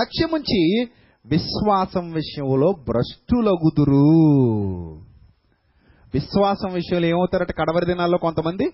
[0.00, 0.84] లక్ష్యం ఉంచి
[1.26, 4.00] విశ్వాసం విషయంలో భ్రష్టులగుదురు.
[6.14, 8.70] విశ్వాసం విషయంలో ఏమవుతారట కడవరి దినాల్లో కొంతమంది?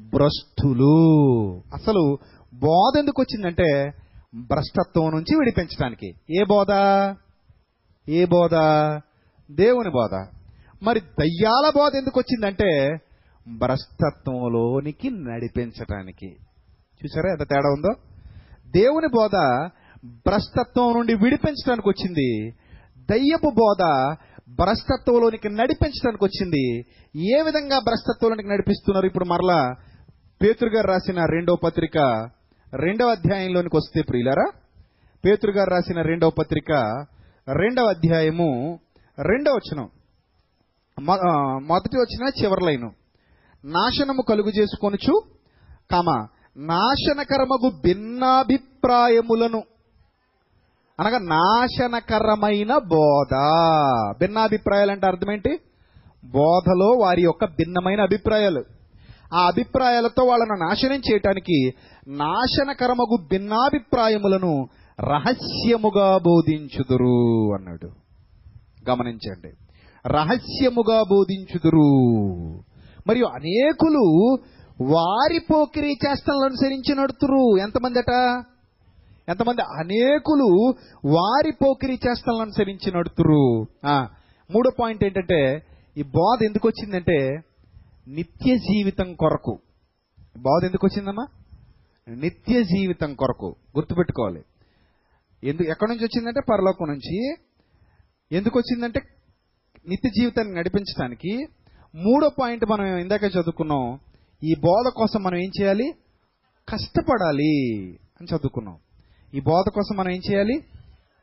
[0.00, 1.14] భ్రష్టులు.
[1.74, 2.18] అసలు
[2.54, 3.92] బోధ ఎందుకు వచ్చిందంటే
[4.34, 6.68] భ్రష్టత్వం నుంచి విడిపించడానికి ఏ బోధ?
[8.08, 8.54] ఏ బోధ?
[9.50, 10.26] దేవుని బోధ.
[10.82, 12.96] మరి దయ్యాల బోధ ఎందుకు వచ్చిందంటే
[13.48, 16.28] భ్రష్టత్వంలోనికి నడిపించటానికి.
[17.04, 17.94] చూసారా ఎంత తేడా ఉందో?
[18.66, 19.30] దేవుని బోధ
[20.04, 22.50] భ్రష్టత్వం నుండి విడిపించడానికి వచ్చింది.
[23.10, 23.82] దయ్యపు బోధ
[24.48, 26.78] భ్రష్టత్వంలోనికి నడిపించడానికి వచ్చింది.
[27.16, 29.74] ఏ విధంగా భ్రష్టత్వంలోనికి నడిపిస్తున్నారు ఇప్పుడు మరలా?
[30.42, 32.28] పేతురు గారు రాసిన రెండో పత్రిక
[32.76, 34.44] రెండవ అధ్యాయంలోనికి వస్తే ప్రియులరా
[35.24, 36.72] పేతురు గారు రాసిన రెండవ పత్రిక
[37.52, 38.78] రెండవ అధ్యాయము
[39.22, 39.88] రెండవ వచనం.
[41.02, 42.92] మొ- మొదటి వచ్చిన చివరి లైను.
[43.64, 45.22] నాశనము కలుగు చేసుకొనుచు
[45.90, 49.62] కమ నాశనకరమగు భిన్నాభిప్రాయములను.
[51.00, 53.34] అనగా నాశనకరమైన బోధ.
[54.18, 55.58] భిన్నాభిప్రాయాలు అంటే అర్థం ఏంటి
[56.24, 58.64] బోధలో వారి యొక్క భిన్నమైన అభిప్రాయాలు.
[59.32, 61.72] ఆ అభిప్రాయాలతో వాళ్ళను నాశనం చేయటానికి
[62.08, 64.66] నాశనకరమగు భిన్నాభిప్రాయములను
[65.00, 67.90] రహస్యముగా బోధించుదురు అన్నాడు.
[68.90, 69.52] గమనించండి.
[70.06, 72.04] రహస్యముగా బోధించుదురు.
[73.06, 74.36] మరియు అనేకులు
[74.92, 77.56] వారి పోకిరి చేష్టలను అనుసరించి నడుతురు.
[77.56, 78.44] ఎంతమంది అట
[79.28, 79.62] ఎంతమంది?
[79.62, 80.74] అనేకులు
[81.16, 83.62] వారి పోకిరి చేష్టలను అనుసరించి నడుతురు.
[84.50, 85.62] మూడో పాయింట్ ఏంటంటే
[85.96, 87.40] ఈ బోధ ఎందుకు వచ్చిందంటే
[88.08, 89.58] నిత్య జీవితం కొరకు.
[90.38, 91.26] బోధ ఎందుకు వచ్చిందమ్మా?
[92.08, 93.56] నిత్య జీవితం కొరకు.
[93.76, 94.42] గుర్తుపెట్టుకోవాలి.
[95.44, 97.34] ఎందుకు ఎక్కడి నుంచి వచ్చిందంటే పరలోకం నుంచి.
[98.32, 99.00] ఎందుకు వచ్చిందంటే
[99.88, 101.46] నిత్య జీవితాన్ని నడిపించడానికి
[101.94, 103.98] మూడో పాయింట్ మనం ఇందాక చదువుకున్నాం.
[104.44, 105.92] ఈ బోధ కోసం మనం ఏం చేయాలి?
[106.68, 108.78] కష్టపడాలి అని చదువుకున్నాం.
[109.34, 110.64] ఈ బోధ కోసం మనం ఏం చేయాలి?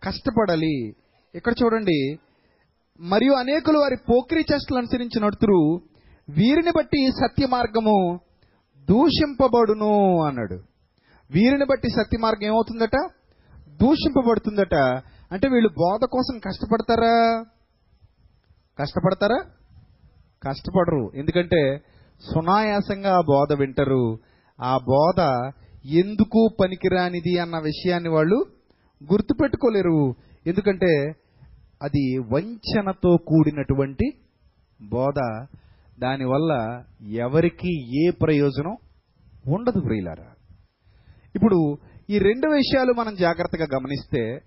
[0.03, 0.95] కష్టపడాలి.
[1.35, 2.17] ఇక్కడ చూడండి.
[2.99, 5.90] మరియు అనేకులు వారి పోక్రీ చేష్టలు అనుసరించి నడుతురు.
[6.29, 8.19] వీరిని బట్టి సత్య మార్గము
[8.89, 10.53] దూషింపబడును అన్నాడు.
[11.31, 12.95] వీరిని బట్టి సత్య మార్గం ఏమవుతుందట?
[13.69, 14.75] దూషింపబడుతుందట.
[15.31, 17.45] అంటే వీళ్ళు బోధ కోసం కష్టపడతారా?
[18.79, 19.41] కష్టపడతారా?
[20.43, 21.11] కష్టపడరు.
[21.15, 21.77] ఎందుకంటే
[22.33, 24.17] సునాయాసంగా ఆ బోధ వింటారు.
[24.61, 25.51] ఆ బోధ
[25.85, 28.45] ఎందుకు పనికిరానిది అన్న విషయాన్ని వాళ్ళు
[29.11, 30.13] గుర్తుపెట్టుకోలేరు.
[30.47, 31.13] ఎందుకంటే
[31.83, 34.11] అది వంచనతో కూడినటువంటి
[34.89, 35.45] బోధ.
[36.01, 38.77] దానివల్ల ఎవరికి ఏ ప్రయోజనం
[39.47, 40.25] ఉండదు ప్రియులారా.
[41.35, 41.77] ఇప్పుడు
[42.09, 44.41] ఈ రెండు విషయాలు మనం జాగ్రత్తగా గమనిస్తే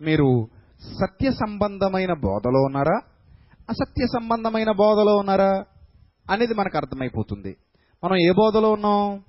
[0.00, 0.48] మీరు
[0.80, 3.00] సత్య సంబంధమైన బోధలో ఉన్నారా?
[3.70, 5.64] అసత్య సంబంధమైన బోధలో ఉన్నారా?
[6.30, 7.56] అనేది మనకు అర్థమైపోతుంది.
[8.04, 9.22] మనం ఏ బోధలో ఉన్నాం?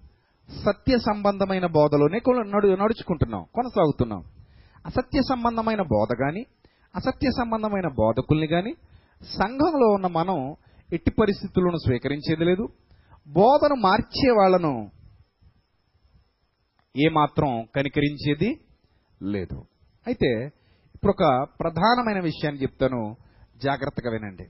[0.65, 4.23] సత్య సంబంధమైన బోధలోనే కొన- నడు నడుచుకుంటున్నాం కొనసాగుతున్నాం.
[4.85, 6.45] అసత్య సంబంధమైన బోధ కానీ
[6.95, 8.73] అసత్య సంబంధమైన బోధకుల్ని కానీ
[9.23, 10.55] సంఘంలో ఉన్న మనం
[10.93, 12.67] ఎట్టి పరిస్థితులను స్వీకరించేది లేదు.
[13.27, 14.91] బోధను మార్చే వాళ్ళను
[16.97, 18.59] ఏమాత్రం కనికరించేది
[19.23, 19.65] లేదు.
[20.07, 20.51] అయితే
[20.95, 23.15] ఇప్పుడు ఒక ప్రధానమైన విషయాన్ని చెప్తాను.
[23.63, 24.43] జాగ్రత్తగా వినండి.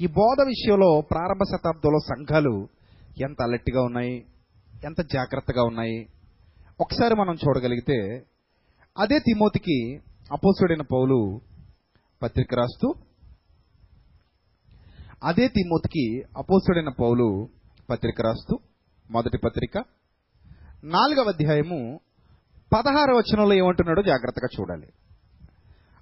[0.00, 2.68] ఈ బోధ విషయంలో ప్రారంభ శతాబ్దంలో సంఘాలు
[3.20, 4.26] ఎంత అలర్ట్గా ఉన్నాయి?
[4.84, 6.06] ఎంత జాగ్రత్తగా ఉన్నాయి?
[6.80, 8.26] ఒకసారి మనం చూడగలిగితే
[8.98, 9.94] అదే తిమోతికి
[10.32, 11.40] అపోసుడైన పౌలు
[12.22, 12.94] పత్రిక రాస్తూ
[15.24, 17.48] అదే తిమోతికి అపోసుడైన పౌలు
[17.90, 18.58] పత్రిక రాస్తూ
[19.10, 19.84] మొదటి పత్రిక.
[20.84, 22.00] నాలుగవ అధ్యాయము
[22.72, 24.86] పదహార వచనంలో ఏమంటున్నాడో జాగ్రత్తగా చూడాలి.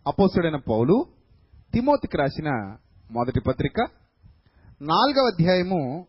[0.07, 1.05] అపోసుడైన పౌలు
[1.73, 2.77] తిమోతికి రాసిన
[3.11, 3.81] మొదటి పత్రిక.
[4.83, 6.07] నాలుగవ అధ్యాయము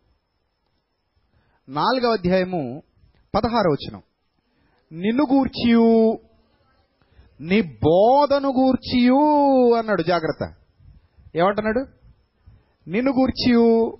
[1.70, 2.84] నాలుగవ అధ్యాయము
[3.36, 4.02] పదహార వచనం.
[4.92, 6.20] నిన్ను గూర్చియు
[7.42, 9.20] నీ బోధను గూర్చియు
[9.74, 10.56] అన్నాడు జాగ్రత్త.
[11.36, 12.05] ఏమంటున్నాడు?
[12.88, 13.98] నిన్ను గూర్చియు.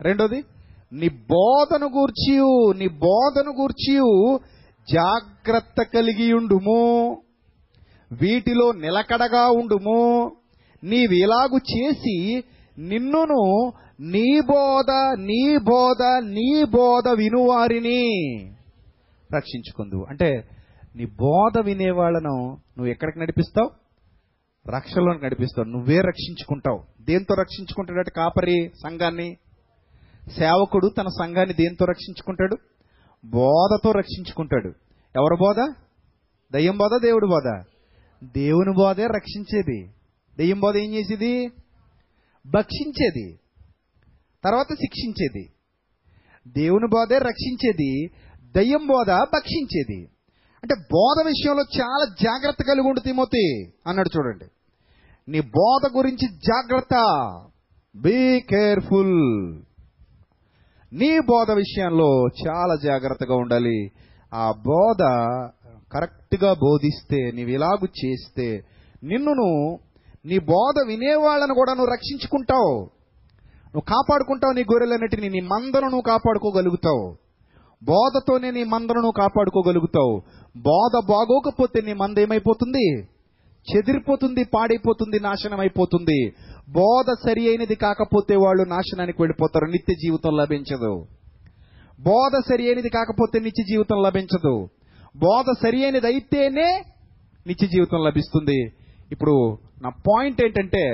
[0.00, 0.44] రెండోది
[0.92, 4.40] నీ బోధను గూర్చియు నీ బోధను గూర్చియు.
[4.92, 7.10] జాగ్రత్త కలిగి ఉండుము
[8.12, 10.32] వీటిలో నిలకడగా ఉండుము.
[10.84, 12.44] నీవిలాగు చేసి
[12.78, 18.10] నిన్నును నీ బోధ నీ బోధ నీ బోధ వినువారిని.
[19.36, 20.06] రక్షించుకుందు.
[20.08, 20.48] అంటే
[20.96, 23.70] నీ బోధ వినేవాళ్ళను నువ్వు ఎక్కడికి నడిపిస్తావు?
[24.70, 25.68] రక్షణలోకి నడిపిస్తావు.
[25.68, 26.89] నువ్వే రక్షించుకుంటావు.
[27.00, 28.08] దేంతో రక్షించుకుంటాడట?
[28.16, 29.36] కాపరి సంఘాన్ని.
[30.38, 32.56] సేవకుడు తన సంఘాన్ని దేంతో రక్షించుకుంటాడు?
[33.24, 34.68] బోధతో రక్షించుకుంటాడు.
[35.16, 35.74] ఎవరి బోధ?
[36.52, 37.64] దయ్యం బోధ దేవుడి బోధ?
[38.24, 39.86] దేవుని బోధే రక్షించేది.
[40.38, 41.48] దెయ్యం బోధ ఏం చేసేది?
[42.46, 43.40] భక్షించేది.
[44.44, 45.52] తర్వాత శిక్షించేది.
[46.48, 48.06] దేవుని బోధే రక్షించేది.
[48.56, 50.08] దయ్యం బోధ భక్షించేది.
[50.62, 53.72] అంటే బోధ విషయంలో చాలా జాగ్రత్త కలిగి ఉండు తిమోతి.
[53.86, 54.44] అన్నాడు చూడండి.
[55.30, 56.94] నీ బోధ గురించి జాగ్రత్త.
[57.96, 59.58] బీ కేర్ఫుల్
[60.92, 63.90] నీ బోధ విషయంలో చాలా జాగ్రత్తగా ఉండాలి.
[64.34, 65.02] ఆ బోధ
[65.92, 68.64] కరెక్ట్గా బోధిస్తే నీవు ఇలాగు చేస్తే
[69.04, 69.78] నిన్నును
[70.26, 72.74] నీ బోధ వినేవాళ్ళను కూడా నువ్వు రక్షించుకుంటావు.
[73.66, 77.16] నువ్వు కాపాడుకుంటావు నీ గొర్రెలన్నిటిని నీ మందను నువ్వు కాపాడుకోగలుగుతావు.
[77.84, 80.22] బోధతోనే నీ మందను నువ్వు కాపాడుకోగలుగుతావు.
[80.56, 83.06] బోధ బాగోకపోతే నీ మంద ఏమైపోతుంది?
[83.66, 86.20] చెదిరిపోతుంది పాడైపోతుంది నాశనం అయిపోతుంది
[86.72, 90.92] బోధ సరి అయినది కాకపోతే వాళ్ళు నాశనానికి వెళ్ళిపోతారు నిత్య జీవితం లభించదు.
[92.00, 94.54] బోధ సరి అయినది కాకపోతే నిత్య జీవితం లభించదు.
[95.16, 96.68] బోధ సరి అయినది అయితేనే
[97.46, 98.60] నిత్య జీవితం లభిస్తుంది.
[99.12, 100.84] ఇప్పుడు నా పాయింట్ ఏంటంటే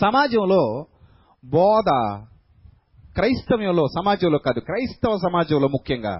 [0.00, 0.62] సమాజంలో
[1.44, 1.90] బోధ
[3.16, 6.14] క్రైస్తవ్యంలో సమాజంలో కాదు క్రైస్తవ సమాజంలో ముఖ్యంగా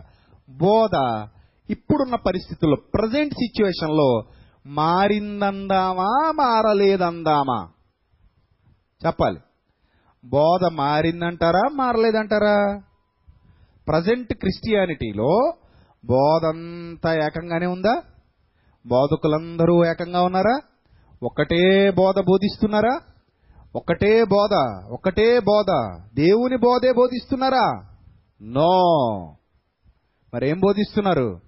[0.51, 0.95] బోధ
[1.71, 4.09] ఇప్పుడున్న పరిస్థితుల్లో ప్రజెంట్ సిచ్యువేషన్లో
[4.67, 7.69] మారిందందామా మారలేదందామా?
[9.07, 9.41] చెప్పాలి.
[10.25, 12.81] బోధ మారిందంటారా మారలేదంటారా?
[13.89, 15.53] ప్రజెంట్ క్రిస్టియానిటీలో
[16.07, 18.03] బోధంతా ఏకంగానే ఉందా?
[18.87, 20.59] బోధకులందరూ ఏకంగా ఉన్నారా?
[21.23, 23.01] ఒకటే బోధ బోధిస్తున్నారా?
[23.77, 24.55] ఒకటే బోధ
[24.91, 27.87] ఒకటే బోధ దేవుని బోధే బోధిస్తున్నారా?
[28.43, 28.83] నో.
[30.35, 31.46] మరేం బోధిస్తున్నారు?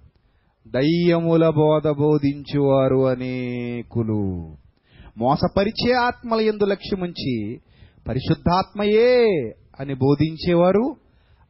[0.74, 4.56] దయ్యముల బోధ బోధించువారు అనేకులు.
[5.18, 7.60] మోసపరిచే ఆత్మల ఎందు లక్ష్యముంచి
[8.08, 9.26] పరిశుద్ధాత్మయే
[9.80, 10.96] అని బోధించేవారు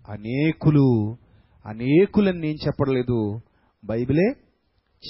[0.08, 1.16] అనేకులు.
[1.66, 3.40] అనేకులని నేను చెప్పడలేదు
[3.84, 4.30] బైబిలే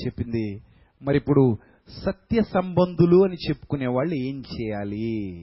[0.05, 0.61] చెప్పింది.
[1.03, 1.59] మరి ఇప్పుడు
[2.05, 5.41] సత్య సంబంధులు అని చెప్పుకునే వాళ్ళు ఏం చేయాలి?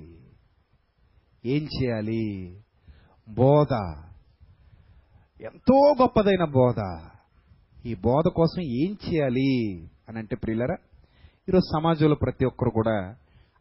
[1.46, 2.58] ఏం చేయాలి?
[3.30, 3.74] బోధ.
[5.42, 7.10] ఎంతో గొప్పదైన బోధ.
[7.86, 10.76] ఈ బోధ కోసం ఏం చేయాలి అని అంటే ప్రియులరా
[11.50, 13.16] ఈరోజు సమాజంలో ప్రతి ఒక్కరు కూడా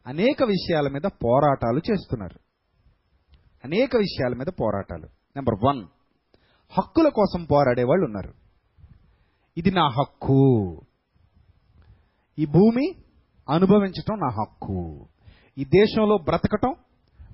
[0.07, 2.39] అనేక విషయాల మీద పోరాటాలు చేస్తున్నారు.
[3.63, 5.05] అనేక విషయాల మీద పోరాటాలు.
[5.35, 5.83] నెంబర్ వన్
[6.77, 8.33] హక్కుల కోసం పోరాడే వాళ్ళు ఉన్నారు.
[9.57, 10.81] ఇది నా హక్కు.
[12.39, 12.95] ఈ భూమి
[13.49, 15.07] అనుభవించటం నా హక్కు.
[15.57, 16.75] ఈ దేశంలో బ్రతకటం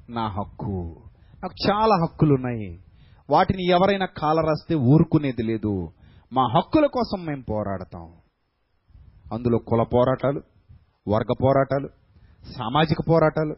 [0.09, 1.03] నా హక్కు.
[1.43, 2.83] నాకు చాలా హక్కులు ఉన్నాయి
[3.29, 5.91] వాటిని ఎవరైనా కాలరాస్తే ఊరుకునేది లేదు.
[6.33, 8.13] మా హక్కుల కోసం మేము పోరాడతాం.
[9.33, 10.41] అందులో కుల పోరాటాలు
[11.07, 11.89] వర్గ పోరాటాలు
[12.57, 13.55] సామాజిక పోరాటాలు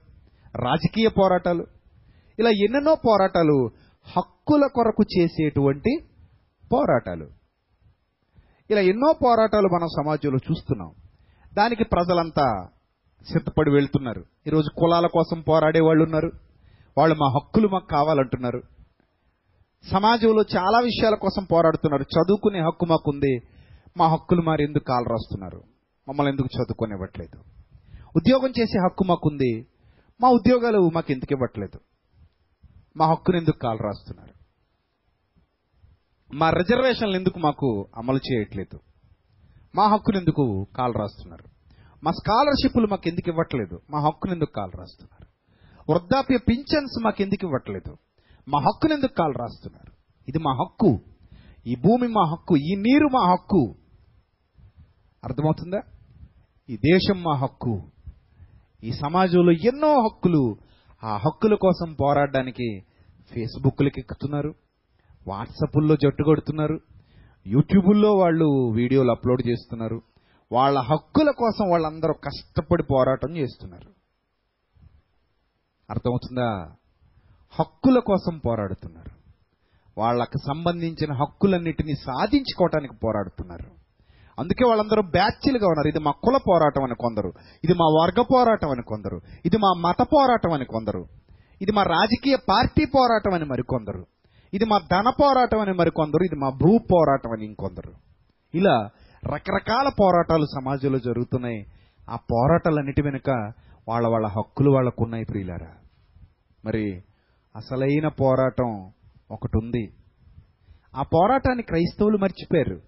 [0.55, 1.67] రాజకీయ పోరాటాలు
[2.39, 3.71] ఇలా ఎన్నెన్నో పోరాటాలు
[4.17, 5.97] హక్కుల కొరకు చేసేటువంటి
[6.73, 7.29] పోరాటాలు.
[8.69, 10.91] ఇలా ఎన్నో పోరాటాలు మనం సమాజంలో చూస్తున్నాం.
[11.53, 12.69] దానికి ప్రజలంతా
[13.33, 14.25] సిద్ధపడి వెళ్తున్నారు.
[14.47, 16.31] ఈరోజు కులాల కోసం పోరాడే వాళ్ళు ఉన్నారు
[16.97, 18.61] వాళ్ళు మా హక్కులు మాకు కావాలంటున్నారు.
[19.91, 22.03] సమాజంలో చాలా విషయాల కోసం పోరాడుతున్నారు.
[22.03, 23.39] చదువుకునే హక్కు మాకుంది.
[23.97, 25.63] మా హక్కులు మరి ఎందుకు కాలు రాస్తున్నారు?
[26.09, 27.37] మమ్మల్ని ఎందుకు చదువుకొనివ్వట్లేదు?
[28.15, 29.67] ఉద్యోగం చేసే హక్కు మాకుంది.
[30.21, 31.79] మా ఉద్యోగాలు మాకు ఎందుకు ఇవ్వట్లేదు?
[32.97, 34.33] మా హక్కును ఎందుకు కాలు రాస్తున్నారు?
[36.35, 38.79] మా రిజర్వేషన్లు ఎందుకు మాకు అమలు చేయట్లేదు?
[39.75, 41.43] మా హక్కును ఎందుకు కాలు రాస్తున్నారు?
[42.03, 43.81] మా స్కాలర్షిప్లు మాకు ఎందుకు ఇవ్వట్లేదు?
[43.89, 45.27] మా హక్కును ఎందుకు కాలు రాస్తున్నారు?
[45.91, 47.97] వృద్ధాప్య పింఛన్స్ మాకు ఎందుకు ఇవ్వట్లేదు?
[48.47, 49.91] మా హక్కును ఎందుకు కాలు రాస్తున్నారు?
[50.27, 50.99] ఇది మా హక్కు.
[51.67, 53.75] ఈ భూమి మా హక్కు ఈ నీరు మా హక్కు.
[55.23, 55.81] అర్థమవుతుందా?
[56.69, 57.81] ఈ దేశం మా హక్కు.
[58.83, 60.57] ఈ సమాజంలో ఎన్నో హక్కులు.
[61.03, 62.79] ఆ హక్కుల కోసం పోరాడడానికి
[63.33, 64.53] ఫేస్బుక్లకి ఎక్కుతున్నారు
[65.27, 66.79] వాట్సాప్ల్లో జట్టు కొడుతున్నారు
[67.47, 70.01] యూట్యూబుల్లో వాళ్ళు వీడియోలు అప్లోడ్ చేస్తున్నారు.
[70.51, 73.89] వాళ్ళ హక్కుల కోసం వాళ్ళందరూ కష్టపడి పోరాటం చేస్తున్నారు.
[75.89, 76.75] అర్థమవుతుందా?
[77.59, 79.13] హక్కుల కోసం పోరాడుతున్నారు.
[79.97, 83.69] వాళ్ళకు సంబంధించిన హక్కులన్నిటినీ సాధించుకోవటానికి పోరాడుతున్నారు.
[84.39, 85.87] అందుకే వాళ్ళందరూ బ్యాచ్లుగా ఉన్నారు.
[85.87, 87.33] ఇది మా కుల పోరాటం అని కొందరు
[87.63, 91.05] ఇది మా వర్గ పోరాటం అని కొందరు ఇది మా మత పోరాటం అని కొందరు
[91.61, 94.05] ఇది మా రాజకీయ పార్టీ పోరాటం అని మరికొందరు
[94.53, 97.93] ఇది మా ధన పోరాటం అని మరికొందరు ఇది మా భూ పోరాటం అని ఇంకొందరు.
[98.53, 98.89] ఇలా
[99.25, 101.65] రకరకాల పోరాటాలు సమాజంలో జరుగుతున్నాయి.
[102.09, 103.29] ఆ పోరాటాలన్నిటి వెనుక
[103.87, 105.71] వాళ్ళ వాళ్ళ హక్కులు వాళ్ళకున్నాయి ప్రియులారా.
[106.65, 107.03] మరి
[107.55, 108.91] అసలైన పోరాటం
[109.31, 109.93] ఒకటి ఉంది
[110.95, 112.81] ఆ పోరాటాన్ని క్రైస్తవులు మర్చిపోయారు.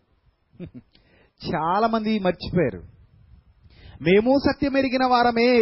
[1.54, 2.84] చాలామంది మర్చిపోయారు.
[4.02, 5.58] మేము సత్యం ఎరిగిన వారమే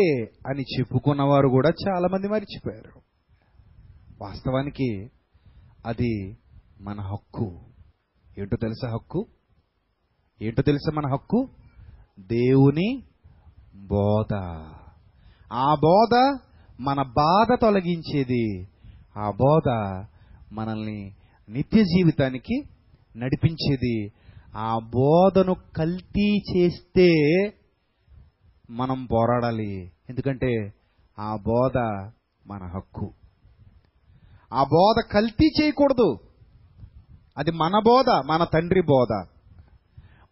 [0.47, 3.01] అని చెప్పుకున్నవారు కూడా చాలామంది మర్చిపోయారు.
[4.21, 5.09] వాస్తవానికి
[5.85, 6.37] అది
[6.81, 7.59] మన హక్కు.
[8.37, 9.25] ఏంటో తెలుసా హక్కు?
[10.41, 11.49] ఏంటో తెలుసా మన హక్కు?
[12.19, 13.03] దేవుని
[13.75, 14.35] బోధ.
[15.53, 16.39] ఆ బోధ
[16.79, 18.72] మన బాధ తొలగించేది
[19.17, 19.69] ఆ బోధ
[20.51, 21.15] మనల్ని
[21.49, 22.63] నిత్య జీవితానికి
[23.17, 24.11] నడిపించేది.
[24.55, 27.13] ఆ బోధను కల్తీ చేస్తే
[28.69, 29.91] మనం పోరాడాలి.
[30.09, 30.73] ఎందుకంటే
[31.19, 31.77] ఆ బోధ
[32.47, 33.13] మన హక్కు.
[34.53, 36.17] ఆ బోధ కల్తీ చేయకూడదు.
[37.37, 39.25] అది మన బోధ మన తండ్రి బోధ.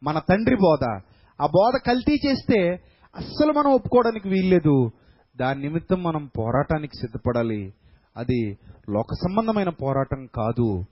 [0.03, 1.01] మన తండ్రి బోధ.
[1.41, 2.84] ఆ బోధ కల్తీ చేస్తే
[3.15, 4.91] అస్సలు మనం ఒప్పుకోవడానికి వీల్లేదు.
[5.36, 7.73] దాని నిమిత్తం మనం పోరాటానికి సిద్ధపడాలి.
[8.18, 8.57] అది
[8.89, 10.86] లోక సంబంధమైన పోరాటం కాదు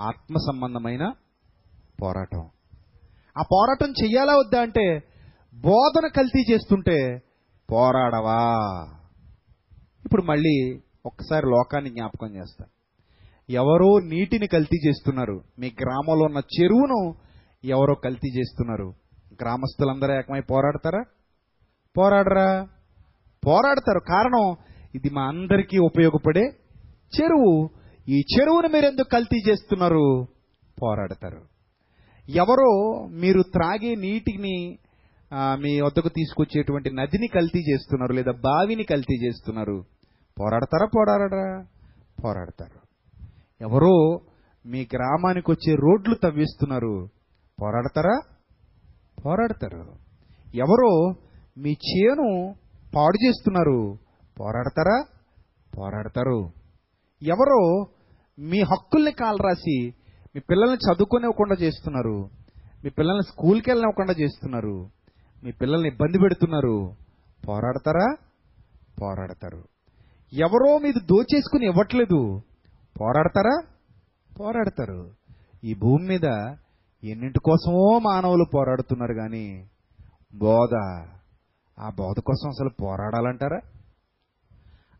[0.00, 1.12] ఆత్మ సంబంధమైన
[2.02, 2.48] పోరాటం.
[3.38, 5.02] ఆ పోరాటం చెయ్యాలా వద్దా అంటే
[5.54, 7.22] బోధన కల్తీ చేస్తుంటే
[7.72, 8.56] పోరాడవా?
[10.04, 12.64] ఇప్పుడు మళ్ళీ ఒక్కసారి లోకాన్ని జ్ఞాపకం చేస్తా.
[13.50, 15.44] ఎవరో నీటిని కల్తీ చేస్తున్నారు.
[15.58, 17.14] మీ గ్రామంలో ఉన్న చెరువును
[17.64, 18.94] ఎవరో కల్తీ చేస్తున్నారు.
[19.42, 21.04] గ్రామస్తులందరూ ఏకమై పోరాడతారా?
[21.98, 22.68] పోరాడరా?
[23.46, 24.00] పోరాడతారు.
[24.00, 24.56] కారణం
[24.98, 26.42] ఇది మా అందరికీ ఉపయోగపడే
[27.16, 27.68] చెరువు.
[28.08, 30.26] ఈ చెరువును మీరు ఎందుకు కల్తీ చేస్తున్నారు?
[30.82, 31.42] పోరాడతారు.
[32.28, 32.72] ఎవరో
[33.06, 34.78] మీరు త్రాగే నీటిని
[35.32, 39.84] మీ వద్దకు తీసుకొచ్చేటువంటి నదిని కల్తీ చేస్తున్నారు లేదా బావిని కల్తీ చేస్తున్నారు.
[40.40, 40.86] పోరాడతారా?
[40.86, 41.66] పోరాడరా?
[42.24, 42.80] పోరాడతారు.
[43.60, 44.20] ఎవరో
[44.66, 47.08] మీ గ్రామానికి వచ్చే రోడ్లు తవ్విస్తున్నారు.
[47.62, 48.20] పోరాడతారా?
[49.26, 49.84] పోరాడతారు.
[50.54, 51.14] ఎవరో
[51.58, 52.54] మీ చేను
[52.96, 54.07] పాడు చేస్తున్నారు.
[54.40, 55.04] పోరాడతారా?
[55.78, 56.50] పోరాడతారు.
[57.22, 57.86] ఎవరో
[58.38, 59.86] మీ హక్కుల్ని కాలరాసి
[60.34, 62.30] మీ పిల్లల్ని చదువుకోనివ్వకుండా చేస్తున్నారు.
[62.84, 64.90] మీ పిల్లల్ని స్కూల్కి వెళ్ళనివ్వకుండా చేస్తున్నారు.
[65.44, 66.94] మీ పిల్లల్ని ఇబ్బంది పెడుతున్నారు.
[67.48, 68.16] పోరాడతారా?
[69.02, 69.64] పోరాడతారు.
[70.32, 72.42] ఎవరో మీది దోచేసుకుని ఇవ్వట్లేదు.
[73.00, 73.62] పోరాడతారా?
[74.40, 75.10] పోరాడతారు.
[75.64, 76.24] ఈ భూమి మీద
[77.04, 79.70] ఎన్నింటి కోసమో మానవులు పోరాడుతున్నారు కానీ
[80.34, 80.74] బోధ.
[81.80, 83.60] ఆ బోధ కోసం అసలు పోరాడాలంటారా?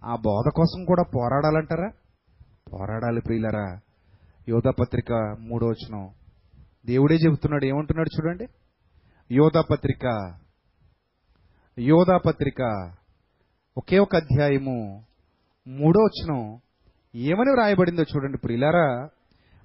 [0.05, 1.91] ఆ బోధ కోసం కూడా పోరాడాలంటారా?
[2.73, 3.81] పోరాడాలి ప్రియులరా.
[4.49, 6.09] యోధపత్రిక మూడో వచనం
[6.87, 8.47] దేవుడే చెబుతున్నాడు ఏమంటున్నాడు చూడండి.
[9.31, 10.35] యోధ పత్రిక
[12.27, 12.93] పత్రిక
[13.77, 15.05] ఒకే ఒక అధ్యాయము
[15.69, 16.61] మూడో వచనం
[17.15, 19.09] ఏమని వ్రాయబడిందో చూడండి ప్రియులారా.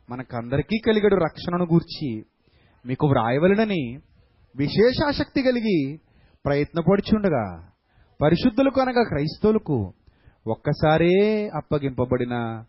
[0.10, 2.24] మనకందరికీ కలిగడు రక్షణను గూర్చి.
[2.86, 3.98] మీకు వ్రాయవలనని
[4.56, 5.98] విశేషాసక్తి కలిగి
[6.46, 7.70] ప్రయత్నపడుచుండగా
[8.22, 9.94] పరిశుద్ధులకు అనగా క్రైస్తవులకు
[10.48, 12.64] ఒక్కసారే అప్పగింపబడిన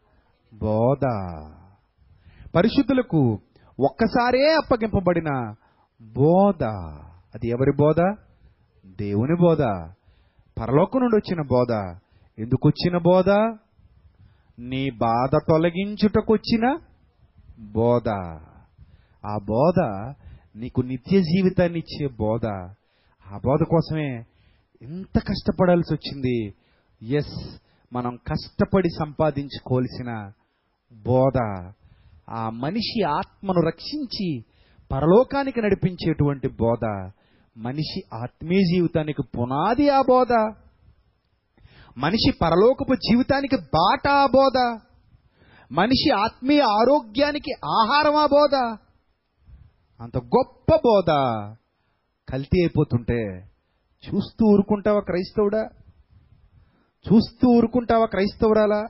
[0.54, 1.00] బోధ.
[2.54, 3.38] పరిశుద్ధులకు
[3.80, 5.54] ఒక్కసారే అప్పగింపబడిన
[6.02, 6.64] బోధ.
[7.34, 8.16] అది ఎవరి బోధ?
[8.86, 9.62] దేవుని బోధ.
[10.60, 11.96] పరలోకం నుండి వచ్చిన బోధ.
[12.38, 13.58] ఎందుకు వచ్చిన బోధ?
[14.58, 16.78] నీ బాధ తొలగించుటకొచ్చిన
[17.72, 18.08] బోధ.
[19.26, 19.80] ఆ బోధ
[20.56, 22.46] నీకు నిత్య జీవితాన్ని ఇచ్చే బోధ.
[23.32, 24.24] ఆ బోధ కోసమే
[24.82, 26.54] ఎంత కష్టపడాల్సి వచ్చింది.
[27.16, 27.63] ఎస్
[27.94, 30.32] మనం కష్టపడి సంపాదించుకోవలసిన
[30.92, 31.38] బోధ
[32.30, 34.44] ఆ మనిషి ఆత్మను రక్షించి
[34.92, 37.10] పరలోకానికి నడిపించేటువంటి బోధ
[37.56, 40.32] మనిషి ఆత్మీయ జీవితానికి పునాది ఆ బోధ
[41.98, 44.80] మనిషి పరలోకపు జీవితానికి బాట ఆ బోధ
[45.72, 48.78] మనిషి ఆత్మీయ ఆరోగ్యానికి ఆహారం ఆ బోధ.
[50.00, 51.10] అంత గొప్ప బోధ.
[52.32, 53.48] కల్తీ అయిపోతుంటే
[54.04, 55.68] చూస్తూ ఊరుకుంటావా క్రైస్తవుడా?
[57.12, 58.84] చూస్తూ ఊరుకుంటావా క్రైస్తవురాలా?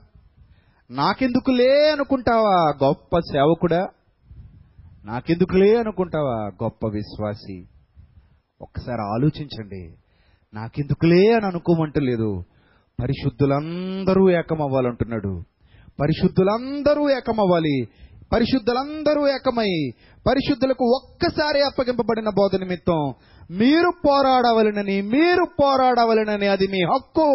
[0.90, 3.88] నాకెందుకులే అనుకుంటావా గొప్ప సేవకుడా?
[5.04, 7.66] నాకెందుకులే అనుకుంటావా గొప్ప విశ్వాసి?
[8.62, 9.94] ఒక్కసారి ఆలోచించండి.
[10.54, 12.44] నాకెందుకులే అని అనుకోమంటలేదు.
[13.02, 15.42] పరిశుద్ధులందరూ ఏకమవ్వాలంటున్నాడు.
[16.00, 17.88] పరిశుద్ధులందరూ ఏకమవ్వాలి.
[18.32, 19.90] పరిశుద్ధులందరూ ఏకమై
[20.26, 23.14] పరిశుద్ధులకు ఒక్కసారి అప్పగింపబడిన బోధ నిమిత్తం
[23.50, 27.32] మీరు పోరాడవలనని మీరు పోరాడవలనని అది మీ హక్కు.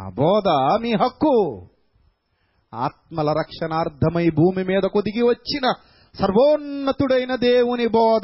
[0.00, 0.48] ఆ బోధ
[0.82, 1.68] మీ హక్కు.
[2.74, 5.72] ఆత్మల రక్షణార్థమై భూమి మీదకు దిగి వచ్చిన
[6.14, 8.22] సర్వోన్నతుడైన దేవుని బోధ.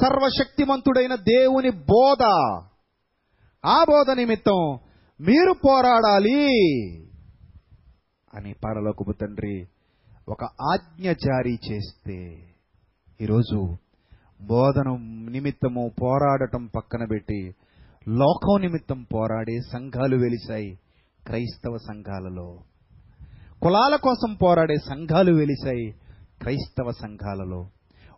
[0.00, 2.22] సర్వశక్తిమంతుడైన దేవుని బోధ.
[3.64, 4.78] ఆ బోధ నిమిత్తం
[5.20, 6.46] మీరు పోరాడాలి
[8.34, 9.66] అని పరలోకపు తండ్రి
[10.28, 12.38] ఒక ఆజ్ఞ జారీ చేస్తే
[13.20, 13.76] ఈరోజు
[14.42, 14.90] బోధన
[15.30, 17.54] నిమిత్తము పోరాడటం పక్కన పెట్టి
[18.08, 20.78] లోకం నిమిత్తం పోరాడే సంఘాలు వెలిశాయి.
[21.26, 22.58] క్రైస్తవ సంఘాలలో.
[23.62, 25.90] కులాల కోసం పోరాడే సంఘాలు వెలిశాయి.
[26.42, 27.66] క్రైస్తవ సంఘాలలో.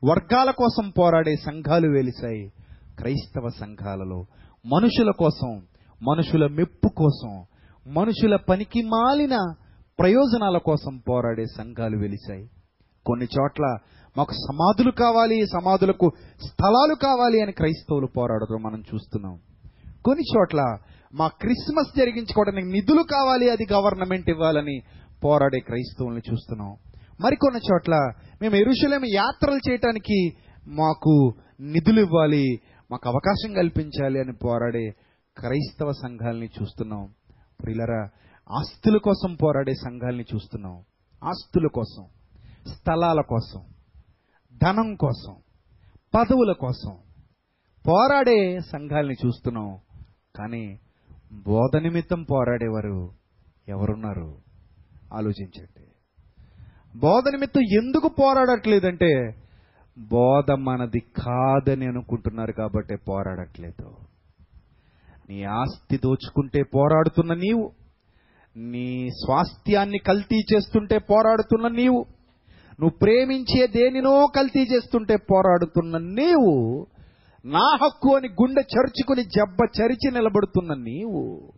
[0.05, 2.53] వర్గాల కోసం పోరాడే సంఘాలు వెలిశాయి.
[2.99, 4.27] క్రైస్తవ సంఘాలలో.
[4.67, 5.63] మనుషుల కోసం
[6.03, 7.45] మనుషుల మెప్పు కోసం
[7.87, 9.37] మనుషుల పనికి మాలిన
[9.99, 12.51] ప్రయోజనాల కోసం పోరాడే సంఘాలు వెలిశాయి.
[13.07, 13.77] కొన్ని చోట్ల
[14.17, 16.11] మాకు సమాధులు కావాలి సమాధులకు
[16.47, 19.39] స్థలాలు కావాలి అని క్రైస్తవులు పోరాడటం మనం చూస్తున్నాం.
[20.05, 20.77] కొన్ని చోట్ల
[21.15, 24.83] మా క్రిస్మస్ జరిగించుకోవడానికి నిధులు కావాలి అది గవర్నమెంట్ ఇవ్వాలని
[25.25, 26.77] పోరాడే క్రైస్తవుల్ని చూస్తున్నాం.
[27.21, 30.33] మరికొన్ని చోట్ల మేము ఎరుషులేమి యాత్రలు చేయటానికి
[30.67, 34.91] మాకు నిధులు ఇవ్వాలి మాకు అవకాశం కల్పించాలి అని పోరాడే
[35.39, 37.09] క్రైస్తవ సంఘాలని చూస్తున్నాం.
[37.63, 38.09] ప్రిలరా
[38.51, 40.83] ఆస్తుల కోసం పోరాడే సంఘాలని చూస్తున్నాం.
[41.25, 42.05] ఆస్తుల కోసం
[42.75, 43.61] స్థలాల కోసం
[44.63, 45.35] ధనం కోసం
[46.15, 46.93] పదవుల కోసం
[47.89, 49.79] పోరాడే సంఘాలని చూస్తున్నాం.
[50.39, 50.79] కానీ
[51.33, 53.11] బోధ నిమిత్తం పోరాడేవారు
[53.69, 54.37] ఎవరున్నారు?
[55.13, 55.85] ఆలోచించండి.
[56.99, 59.35] బోధ నిమిత్తం ఎందుకు పోరాడట్లేదంటే
[59.99, 63.97] బోధ మనది కాదని అనుకుంటున్నారు కాబట్టి పోరాడట్లేదు.
[65.31, 67.73] నీ ఆస్తి దోచుకుంటే పోరాడుతున్న నీవు
[68.57, 72.07] నీ స్వాస్థ్యాన్ని కల్తీ చేస్తుంటే పోరాడుతున్న నీవు
[72.81, 76.87] నువ్వు ప్రేమించే దేనినో కల్తీ చేస్తుంటే పోరాడుతున్న నీవు
[77.45, 81.53] నా హక్కు అని గుండె చరుచుకుని జబ్బ చరిచి నిలబడుతున్న నీవు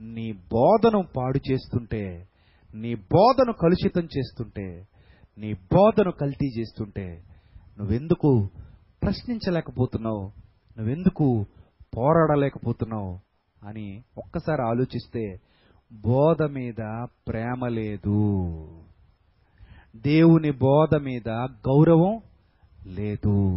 [0.00, 2.28] నీ బోధను పాడు చేస్తుంటే
[2.74, 4.86] నీ బోధను కలుషితం చేస్తుంటే
[5.38, 7.24] నీ బోధను కల్తీ చేస్తుంటే
[7.78, 8.48] నువ్వెందుకు
[9.02, 10.32] ప్రశ్నించలేకపోతున్నావు?
[10.78, 11.44] నువ్వెందుకు
[11.96, 13.18] పోరాడలేకపోతున్నావు?
[13.68, 15.40] అని ఒక్కసారి ఆలోచిస్తే
[15.92, 18.38] బోధ మీద ప్రేమ లేదు.
[19.96, 21.28] దేవుని బోధ మీద
[21.68, 22.20] గౌరవం
[22.86, 23.56] లేదు.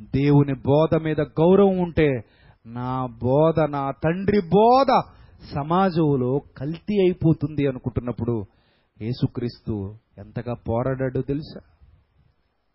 [0.00, 2.24] దేవుని బోధ మీద గౌరవం ఉంటే
[2.66, 4.86] నా బోధ నా తండ్రి బోధ
[5.54, 8.44] సమాజంలో కల్తీ అయిపోతుంది అనుకుంటున్నప్పుడు
[9.00, 11.60] యేసుక్రీస్తు ఎంతగా పోరాడాడో తెలుసా?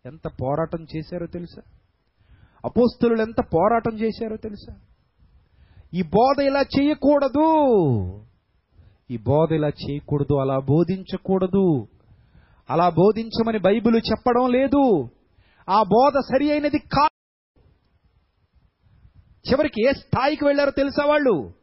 [0.06, 1.62] ఎంత పోరాటం చేశారో తెలుసా?
[2.64, 4.74] అపోస్తులు ఎంత పోరాటం చేశారో తెలుసా?
[5.94, 7.68] ఈ బోధ ఇలా చేయకూడదు.
[9.10, 11.88] ఈ బోధ ఇలా చేయకూడదు అలా బోధించకూడదు.
[12.70, 15.08] అలా బోధించమని బైబిల్ చెప్పడం లేదు.
[15.68, 17.08] ఆ బోధ సరి అయినది కా
[19.48, 21.54] చివరికి ఏ స్థాయికి వెళ్ళారో తెలుసా వాళ్ళు?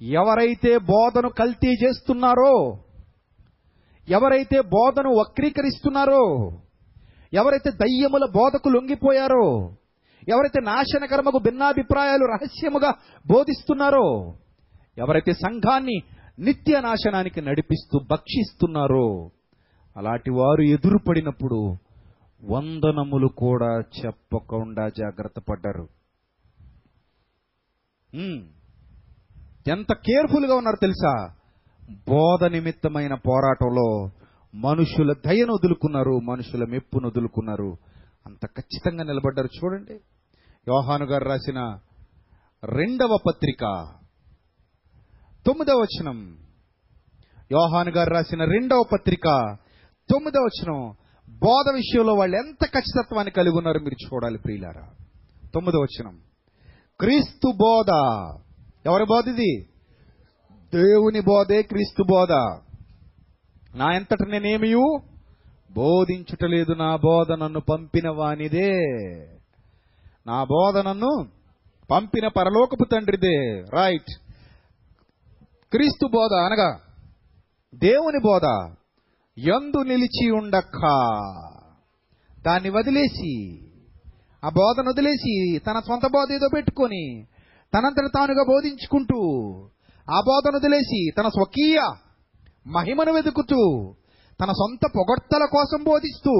[0.00, 2.54] ఎవరైతే బోధను కల్తీ చేస్తున్నారో
[4.08, 6.22] ఎవరైతే బోధను వక్రీకరిస్తున్నారో
[7.32, 9.44] ఎవరైతే దయ్యముల బోధకు లొంగిపోయారో
[10.28, 12.90] ఎవరైతే నాశనకర్మకు భిన్నాభిప్రాయాలు రహస్యముగా
[13.26, 14.34] బోధిస్తున్నారో
[14.98, 15.96] ఎవరైతే సంఘాన్ని
[16.40, 19.30] నిత్య నాశనానికి నడిపిస్తూ భక్షిస్తున్నారో
[19.96, 21.60] అలాంటి వారు ఎదురుపడినప్పుడు
[22.42, 25.86] వందనములు కూడా చెప్పకుండా జాగ్రత్త పడ్డారు.
[28.16, 28.42] Hmm.
[29.68, 31.34] ఎంత కేర్ఫుల్గా ఉన్నారు తెలుసా?
[32.08, 34.10] బోధ నిమిత్తమైన పోరాటంలో
[34.54, 37.76] మనుషుల దయను వదులుకున్నారు మనుషుల మెప్పును వదులుకున్నారు.
[38.26, 39.46] అంత ఖచ్చితంగా నిలబడ్డారు.
[39.46, 39.94] చూడండి.
[40.68, 41.78] యోహాను గారు రాసిన
[42.64, 43.60] రెండవ పత్రిక
[45.46, 46.36] తొమ్మిదవ వచనం.
[47.52, 49.56] యోహాను గారు రాసిన రెండవ పత్రిక
[50.10, 50.94] తొమ్మిదవ వచనం.
[51.28, 54.88] బోధ విషయంలో వాళ్ళు ఎంత ఖచ్చితత్వాన్ని కలిగి ఉన్నారు మీరు చూడాలి ప్రియులారా.
[55.54, 56.18] తొమ్మిదవ వచనం.
[57.00, 57.90] క్రీస్తు బోధ.
[58.86, 59.66] ఎవరి బోధ ఇది?
[60.74, 62.32] దేవుని బోధే క్రీస్తు బోధ.
[63.76, 65.00] నా ఎంతట నేనేమియు
[65.72, 68.80] బోధించుటలేదు నా బోధ నన్ను పంపిన వానిదే.
[70.26, 71.28] నా బోధ నన్ను
[71.90, 73.60] పంపిన పరలోకపు తండ్రిదే.
[73.60, 74.20] రైట్
[75.72, 76.80] క్రీస్తు బోధ అనగా
[77.74, 78.76] దేవుని బోధ.
[79.38, 80.80] ఎందు నిలిచి ఉండక్క
[82.46, 83.60] దాన్ని వదిలేసి
[84.44, 87.24] ఆ బోధను వదిలేసి తన సొంత బోధ ఏదో పెట్టుకొని
[87.72, 89.18] తనంతట తానుగా బోధించుకుంటూ
[90.08, 91.78] ఆ బోధను వదిలేసి తన స్వకీయ
[92.68, 93.60] మహిమను వెతుకుతూ
[94.40, 96.34] తన సొంత పొగడ్తల కోసం బోధిస్తూ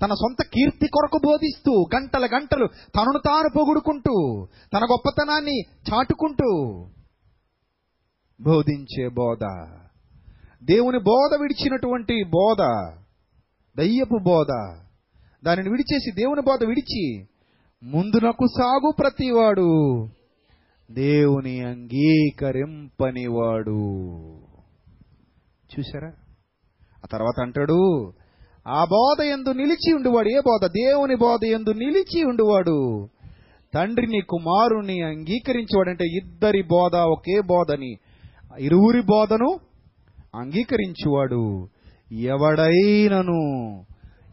[0.00, 4.14] తన సొంత కీర్తి కొరకు బోధిస్తూ గంటల గంటలు తనను తాను పొగుడుకుంటూ
[4.74, 5.56] తన గొప్పతనాన్ని
[5.88, 6.50] చాటుకుంటూ
[8.40, 9.42] బోధించే బోధ.
[10.64, 12.62] దేవుని బోధ విడిచినటువంటి బోధ
[13.76, 14.52] దయ్యపు బోధ.
[15.44, 17.24] దానిని విడిచేసి దేవుని బోధ విడిచి
[17.82, 20.08] ముందునకు సాగు ప్రతివాడు.
[20.90, 22.88] దేవుని అంగీకరింపనివాడు.
[25.72, 26.08] చూసారా
[26.96, 28.12] ఆ తర్వాత అంటాడు
[28.68, 30.28] ఆ బోధ ఎందు నిలిచి ఉండువాడు.
[30.28, 30.66] ఏ బోధ?
[30.66, 33.08] దేవుని బోధ ఎందు నిలిచి ఉండువాడు.
[33.74, 37.96] తండ్రిని కుమారుని అంగీకరించేవాడంటే ఇద్దరి బోధ ఒకే బోధని
[38.58, 39.58] ఇరువురి బోధను
[40.34, 41.68] అంగీకరించువాడు.
[42.12, 43.40] ఎవడైనను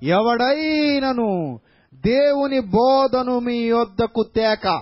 [0.04, 1.60] ఎవడైనను
[1.94, 4.82] దేవుని బోధను మీ యొద్దకు తేక.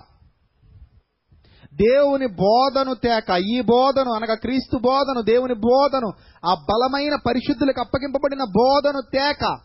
[1.74, 3.30] దేవుని బోధను తేక.
[3.48, 6.08] ఈ బోధను అనగా క్రీస్తు బోధను దేవుని బోధను
[6.46, 9.58] ఆ బలమైన పరిశుద్ధులకు అప్పగింపబడిన బోధను తేక.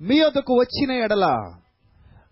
[0.00, 1.24] మీ వద్దకు వచ్చిన ఎడల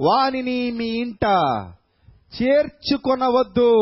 [0.00, 1.24] వానిని మీ ఇంట
[2.42, 3.72] చేర్చుకొనవద్దు.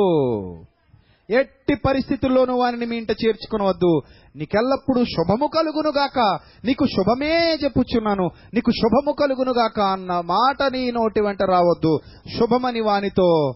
[1.30, 4.02] ఎట్టి పరిస్థితుల్లోనూ వానిని మీ ఇంట చేర్చుకొనవద్దు.
[4.36, 6.38] నీకెల్లప్పుడు శుభము కలుగునుగాక.
[6.64, 8.30] నీకు శుభమే చెప్పుచున్నాను.
[8.54, 11.98] నీకు శుభము కలుగునుగాక అన్న మాట నీ నోటి వెంట రావద్దు.
[12.38, 13.54] శుభమని వానితో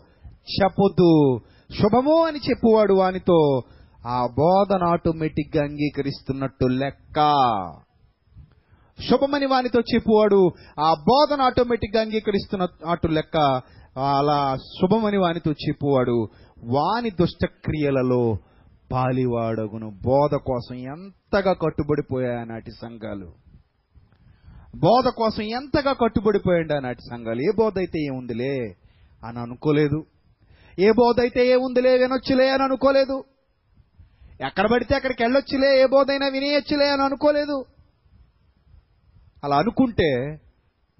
[0.63, 1.41] చెప్పొద్దు.
[1.79, 3.63] శుభము అని చెప్పువాడు వానితో
[4.07, 7.21] ఆ బోధన ఆటోమేటిక్గా అంగీకరిస్తున్నట్టు లెక్క.
[9.11, 10.51] శుభమని వానితో చెప్పువాడు
[10.81, 13.61] ఆ బోధన ఆటోమేటిక్గా అంగీకరిస్తున్న అటు లెక్క.
[13.99, 16.29] అలా శుభమని వానితో చెప్పువాడు.
[16.65, 18.37] వాని దుష్టక్రియలలో
[18.93, 19.91] పాలివాడగును.
[19.91, 23.33] బోధ కోసం ఎంతగా కట్టుబడిపోయాయి నాటి సంఘాలు?
[24.77, 27.41] బోధ కోసం ఎంతగా కట్టుబడిపోయాడు నాటి సంఘాలు?
[27.41, 28.77] ఏ బోధ అయితే ఏముందిలే
[29.25, 30.05] అని అనుకోలేదు.
[30.79, 33.25] ఏ బోధ అయితే ఏముందిలే వినొచ్చులే అని అనుకోలేదు.
[34.47, 37.65] ఎక్కడ పడితే అక్కడికి వెళ్ళొచ్చులే ఏ బోధైనా వినేయొచ్చులే అని అనుకోలేదు.
[39.45, 40.39] అలా అనుకుంటే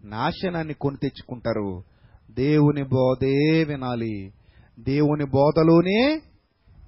[0.05, 1.83] నాశనాన్ని కొని తెచ్చుకుంటారు.
[2.31, 4.33] దేవుని బోధే వినాలి.
[4.79, 6.23] దేవుని బోధలోనే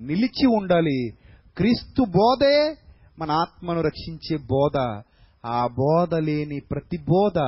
[0.01, 1.11] నిలిచి ఉండాలి.
[1.57, 2.77] క్రీస్తు బోధే
[3.19, 5.03] మన ఆత్మను రక్షించే బోధ.
[5.47, 7.39] ఆ బోధ లేని ప్రతి బోధ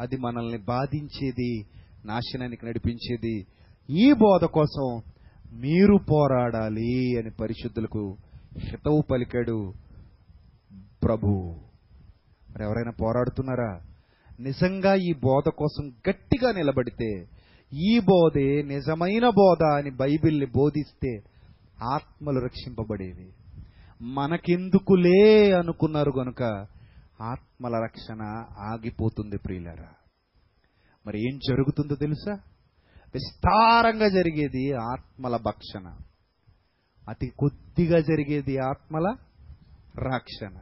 [0.00, 1.64] అది మనల్ని బాధించేది
[2.04, 3.46] నాశనానికి నడిపించేది.
[3.90, 5.02] ఈ బోధ కోసం
[5.52, 8.16] మీరు పోరాడాలి అని పరిశుద్ధులకు
[8.58, 9.72] హితవు పలికాడు
[11.04, 11.54] ప్రభు.
[12.50, 13.80] మరి ఎవరైనా పోరాడుతున్నారా?
[14.40, 17.37] నిజంగా ఈ బోధ కోసం గట్టిగా నిలబడితే
[17.72, 21.22] ఈ బోధే నిజమైన బోధ అని బైబిల్ని బోధిస్తే
[21.82, 23.32] ఆత్మలు రక్షింపబడేవి.
[24.02, 26.42] మనకెందుకులే అనుకున్నారు గనుక
[27.22, 28.22] ఆత్మల రక్షణ
[28.58, 29.88] ఆగిపోతుంది ప్రియులరా.
[31.06, 32.32] మరి ఏం జరుగుతుందో తెలుసా?
[33.14, 35.96] విస్తారంగా జరిగేది ఆత్మల భక్షణ.
[37.08, 39.16] అతి కొద్దిగా జరిగేది ఆత్మల
[39.98, 40.58] రక్షణ.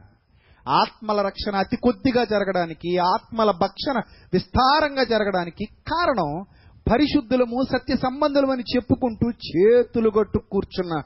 [0.67, 4.01] ఆత్మల రక్షణ అతి కొద్దిగా జరగడానికి ఆత్మల భక్షణ
[4.33, 6.45] విస్తారంగా జరగడానికి కారణం
[6.91, 11.01] పరిశుద్ధులము సత్య సంబంధులమని చెప్పుకుంటూ చేతులు గట్టు కూర్చున్న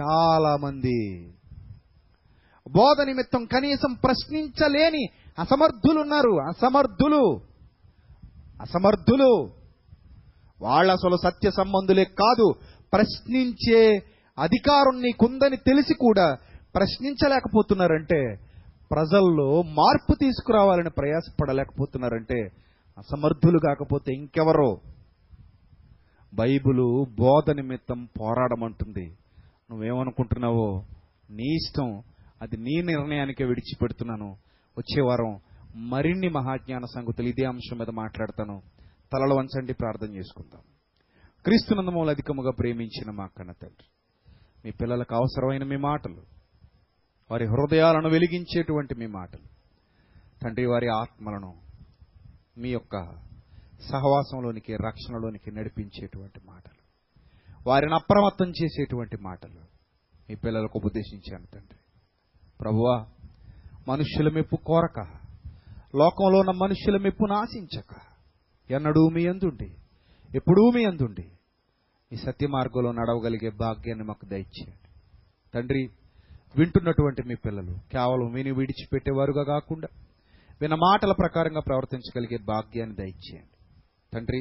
[0.00, 1.28] చాలా మంది
[2.72, 5.06] బోధ నిమిత్తం కనీసం ప్రశ్నించలేని
[5.38, 6.30] అసమర్థులున్నారు.
[6.30, 7.40] అసమర్థులు.
[8.60, 9.50] అసమర్థులు.
[10.62, 12.54] వాళ్ళ అసలు సత్య సంబంధులే కాదు.
[12.92, 14.02] ప్రశ్నించే
[14.38, 16.36] అధికారం నీకుందని తెలిసి కూడా
[16.74, 18.36] ప్రశ్నించలేకపోతున్నారంటే
[18.90, 22.48] ప్రజల్లో మార్పు తీసుకురావాలని ప్రయాసపడలేకపోతున్నారంటే
[22.98, 24.80] అసమర్థులు కాకపోతే ఇంకెవరో.
[26.34, 29.16] బైబిలు బోధ నిమిత్తం పోరాడమంటుంది.
[29.70, 30.84] నువ్వేమనుకుంటున్నావో?
[31.30, 32.02] నీ ఇష్టం.
[32.42, 34.36] అది నీ నిర్ణయానికే విడిచిపెడుతున్నాను.
[34.78, 35.40] వచ్చే వారం
[35.74, 38.62] మరిన్ని మహాజ్ఞాన సంగతులు ఇదే అంశం మీద మాట్లాడతాను.
[39.12, 40.60] తలలు వంచండి ప్రార్థన చేసుకుందాం.
[41.44, 43.86] క్రీస్తునందమూల అధికముగా ప్రేమించిన మా కన్న తండ్రి
[44.64, 46.22] మీ పిల్లలకు అవసరమైన మీ మాటలు
[47.30, 49.42] వారి హృదయాలను వెలిగించేటువంటి మీ మాటలు
[50.42, 51.54] తండ్రి వారి ఆత్మలను
[52.58, 52.96] మీ యొక్క
[53.90, 56.82] సహవాసంలోనికి రక్షణలోనికి నడిపించేటువంటి మాటలు.
[57.66, 59.60] వారిని అప్రమత్తం చేసేటువంటి మాటలు.
[60.28, 61.78] మీ పిల్లలకు ఉపదేశించాను తండ్రి.
[62.60, 63.06] ప్రభువా
[63.88, 65.00] మనుష్యుల మెప్పు కోరక
[65.96, 67.96] లోకంలో ఉన్న మనుష్యుల మెప్పును ఆశించక
[68.70, 69.76] ఎన్నడూ మీ అందుండి
[70.36, 71.32] ఎప్పుడూ మీ అందుండి
[72.12, 74.88] ఈ సత్య మార్గంలో నడవగలిగే భాగ్యాన్ని మాకు దయచేయండి.
[75.54, 75.88] తండ్రి
[76.56, 79.88] వింటున్నటువంటి మీ పిల్లలు కేవలం విని విడిచిపెట్టేవారుగా కాకుండా
[80.60, 83.51] విన మాటల ప్రకారంగా ప్రవర్తించగలిగే భాగ్యాన్ని దయచేయండి.
[84.12, 84.40] తండ్రి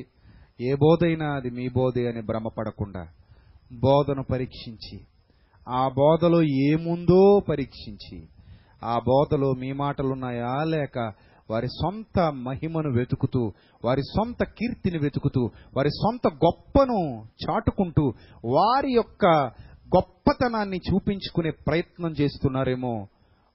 [0.61, 3.03] ఏ బోధైనా అది మీ బోధే అని భ్రమపడకుండా
[3.83, 4.97] బోధను పరీక్షించి
[5.67, 7.19] ఆ బోధలో ఏముందో
[7.49, 8.17] పరీక్షించి
[8.83, 10.97] ఆ బోధలో మీ మాటలున్నాయా లేక
[11.49, 13.41] వారి సొంత మహిమను వెతుకుతూ
[13.83, 15.41] వారి సొంత కీర్తిని వెతుకుతూ
[15.75, 16.99] వారి సొంత గొప్పను
[17.43, 18.05] చాటుకుంటూ
[18.51, 19.25] వారి యొక్క
[19.89, 22.93] గొప్పతనాన్ని చూపించుకునే ప్రయత్నం చేస్తున్నారేమో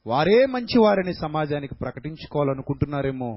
[0.07, 3.31] వారే మంచివారని సమాజానికి ప్రకటించుకోవాలనుకుంటున్నారేమో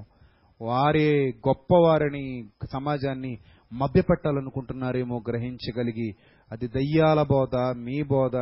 [0.61, 3.37] వారే గొప్పవారని సమాజాన్ని
[3.73, 6.15] మభ్యపెట్టాలనుకుంటున్నారేమో గ్రహించగలిగి
[6.51, 8.35] అది దయ్యాల బోధ మీ బోధ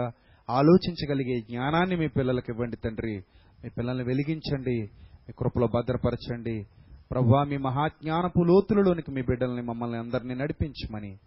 [0.50, 3.16] ఆలోచించగలిగే జ్ఞానాన్ని మీ పిల్లలకు ఇవ్వండి తండ్రి.
[3.64, 4.82] మీ పిల్లల్ని వెలిగించండి
[5.24, 6.66] మీ కృపలో భద్రపరచండి.
[7.12, 11.18] ప్రభా మీ మహాజ్ఞానపు లోతులలోనికి మీ బిడ్డల్ని మమ్మల్ని అందరినీ నడిపించమని.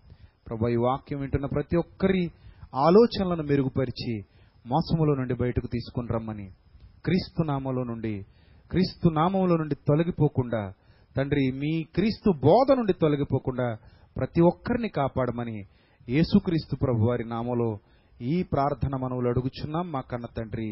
[0.47, 2.31] ప్రభా ఈ వాక్యం వింటున్న ప్రతి ఒక్కరి
[2.75, 4.19] ఆలోచనలను మెరుగుపరిచి
[4.67, 6.49] మోసములో నుండి బయటకు తీసుకుని రమ్మని.
[7.05, 8.25] క్రీస్తు నామంలో నుండి
[8.71, 10.73] క్రీస్తు నామంలో నుండి తొలగిపోకుండా
[11.17, 13.77] తండ్రి మీ క్రీస్తు బోధ నుండి తొలగిపోకుండా
[14.17, 15.59] ప్రతి ఒక్కరిని కాపాడమని
[16.09, 17.79] యేసుక్రీస్తు ప్రభు వారి నామలో
[18.21, 19.93] ఈ ప్రార్థన మనవులు అడుగుచున్నాం.
[19.93, 20.71] మా కన్న తండ్రి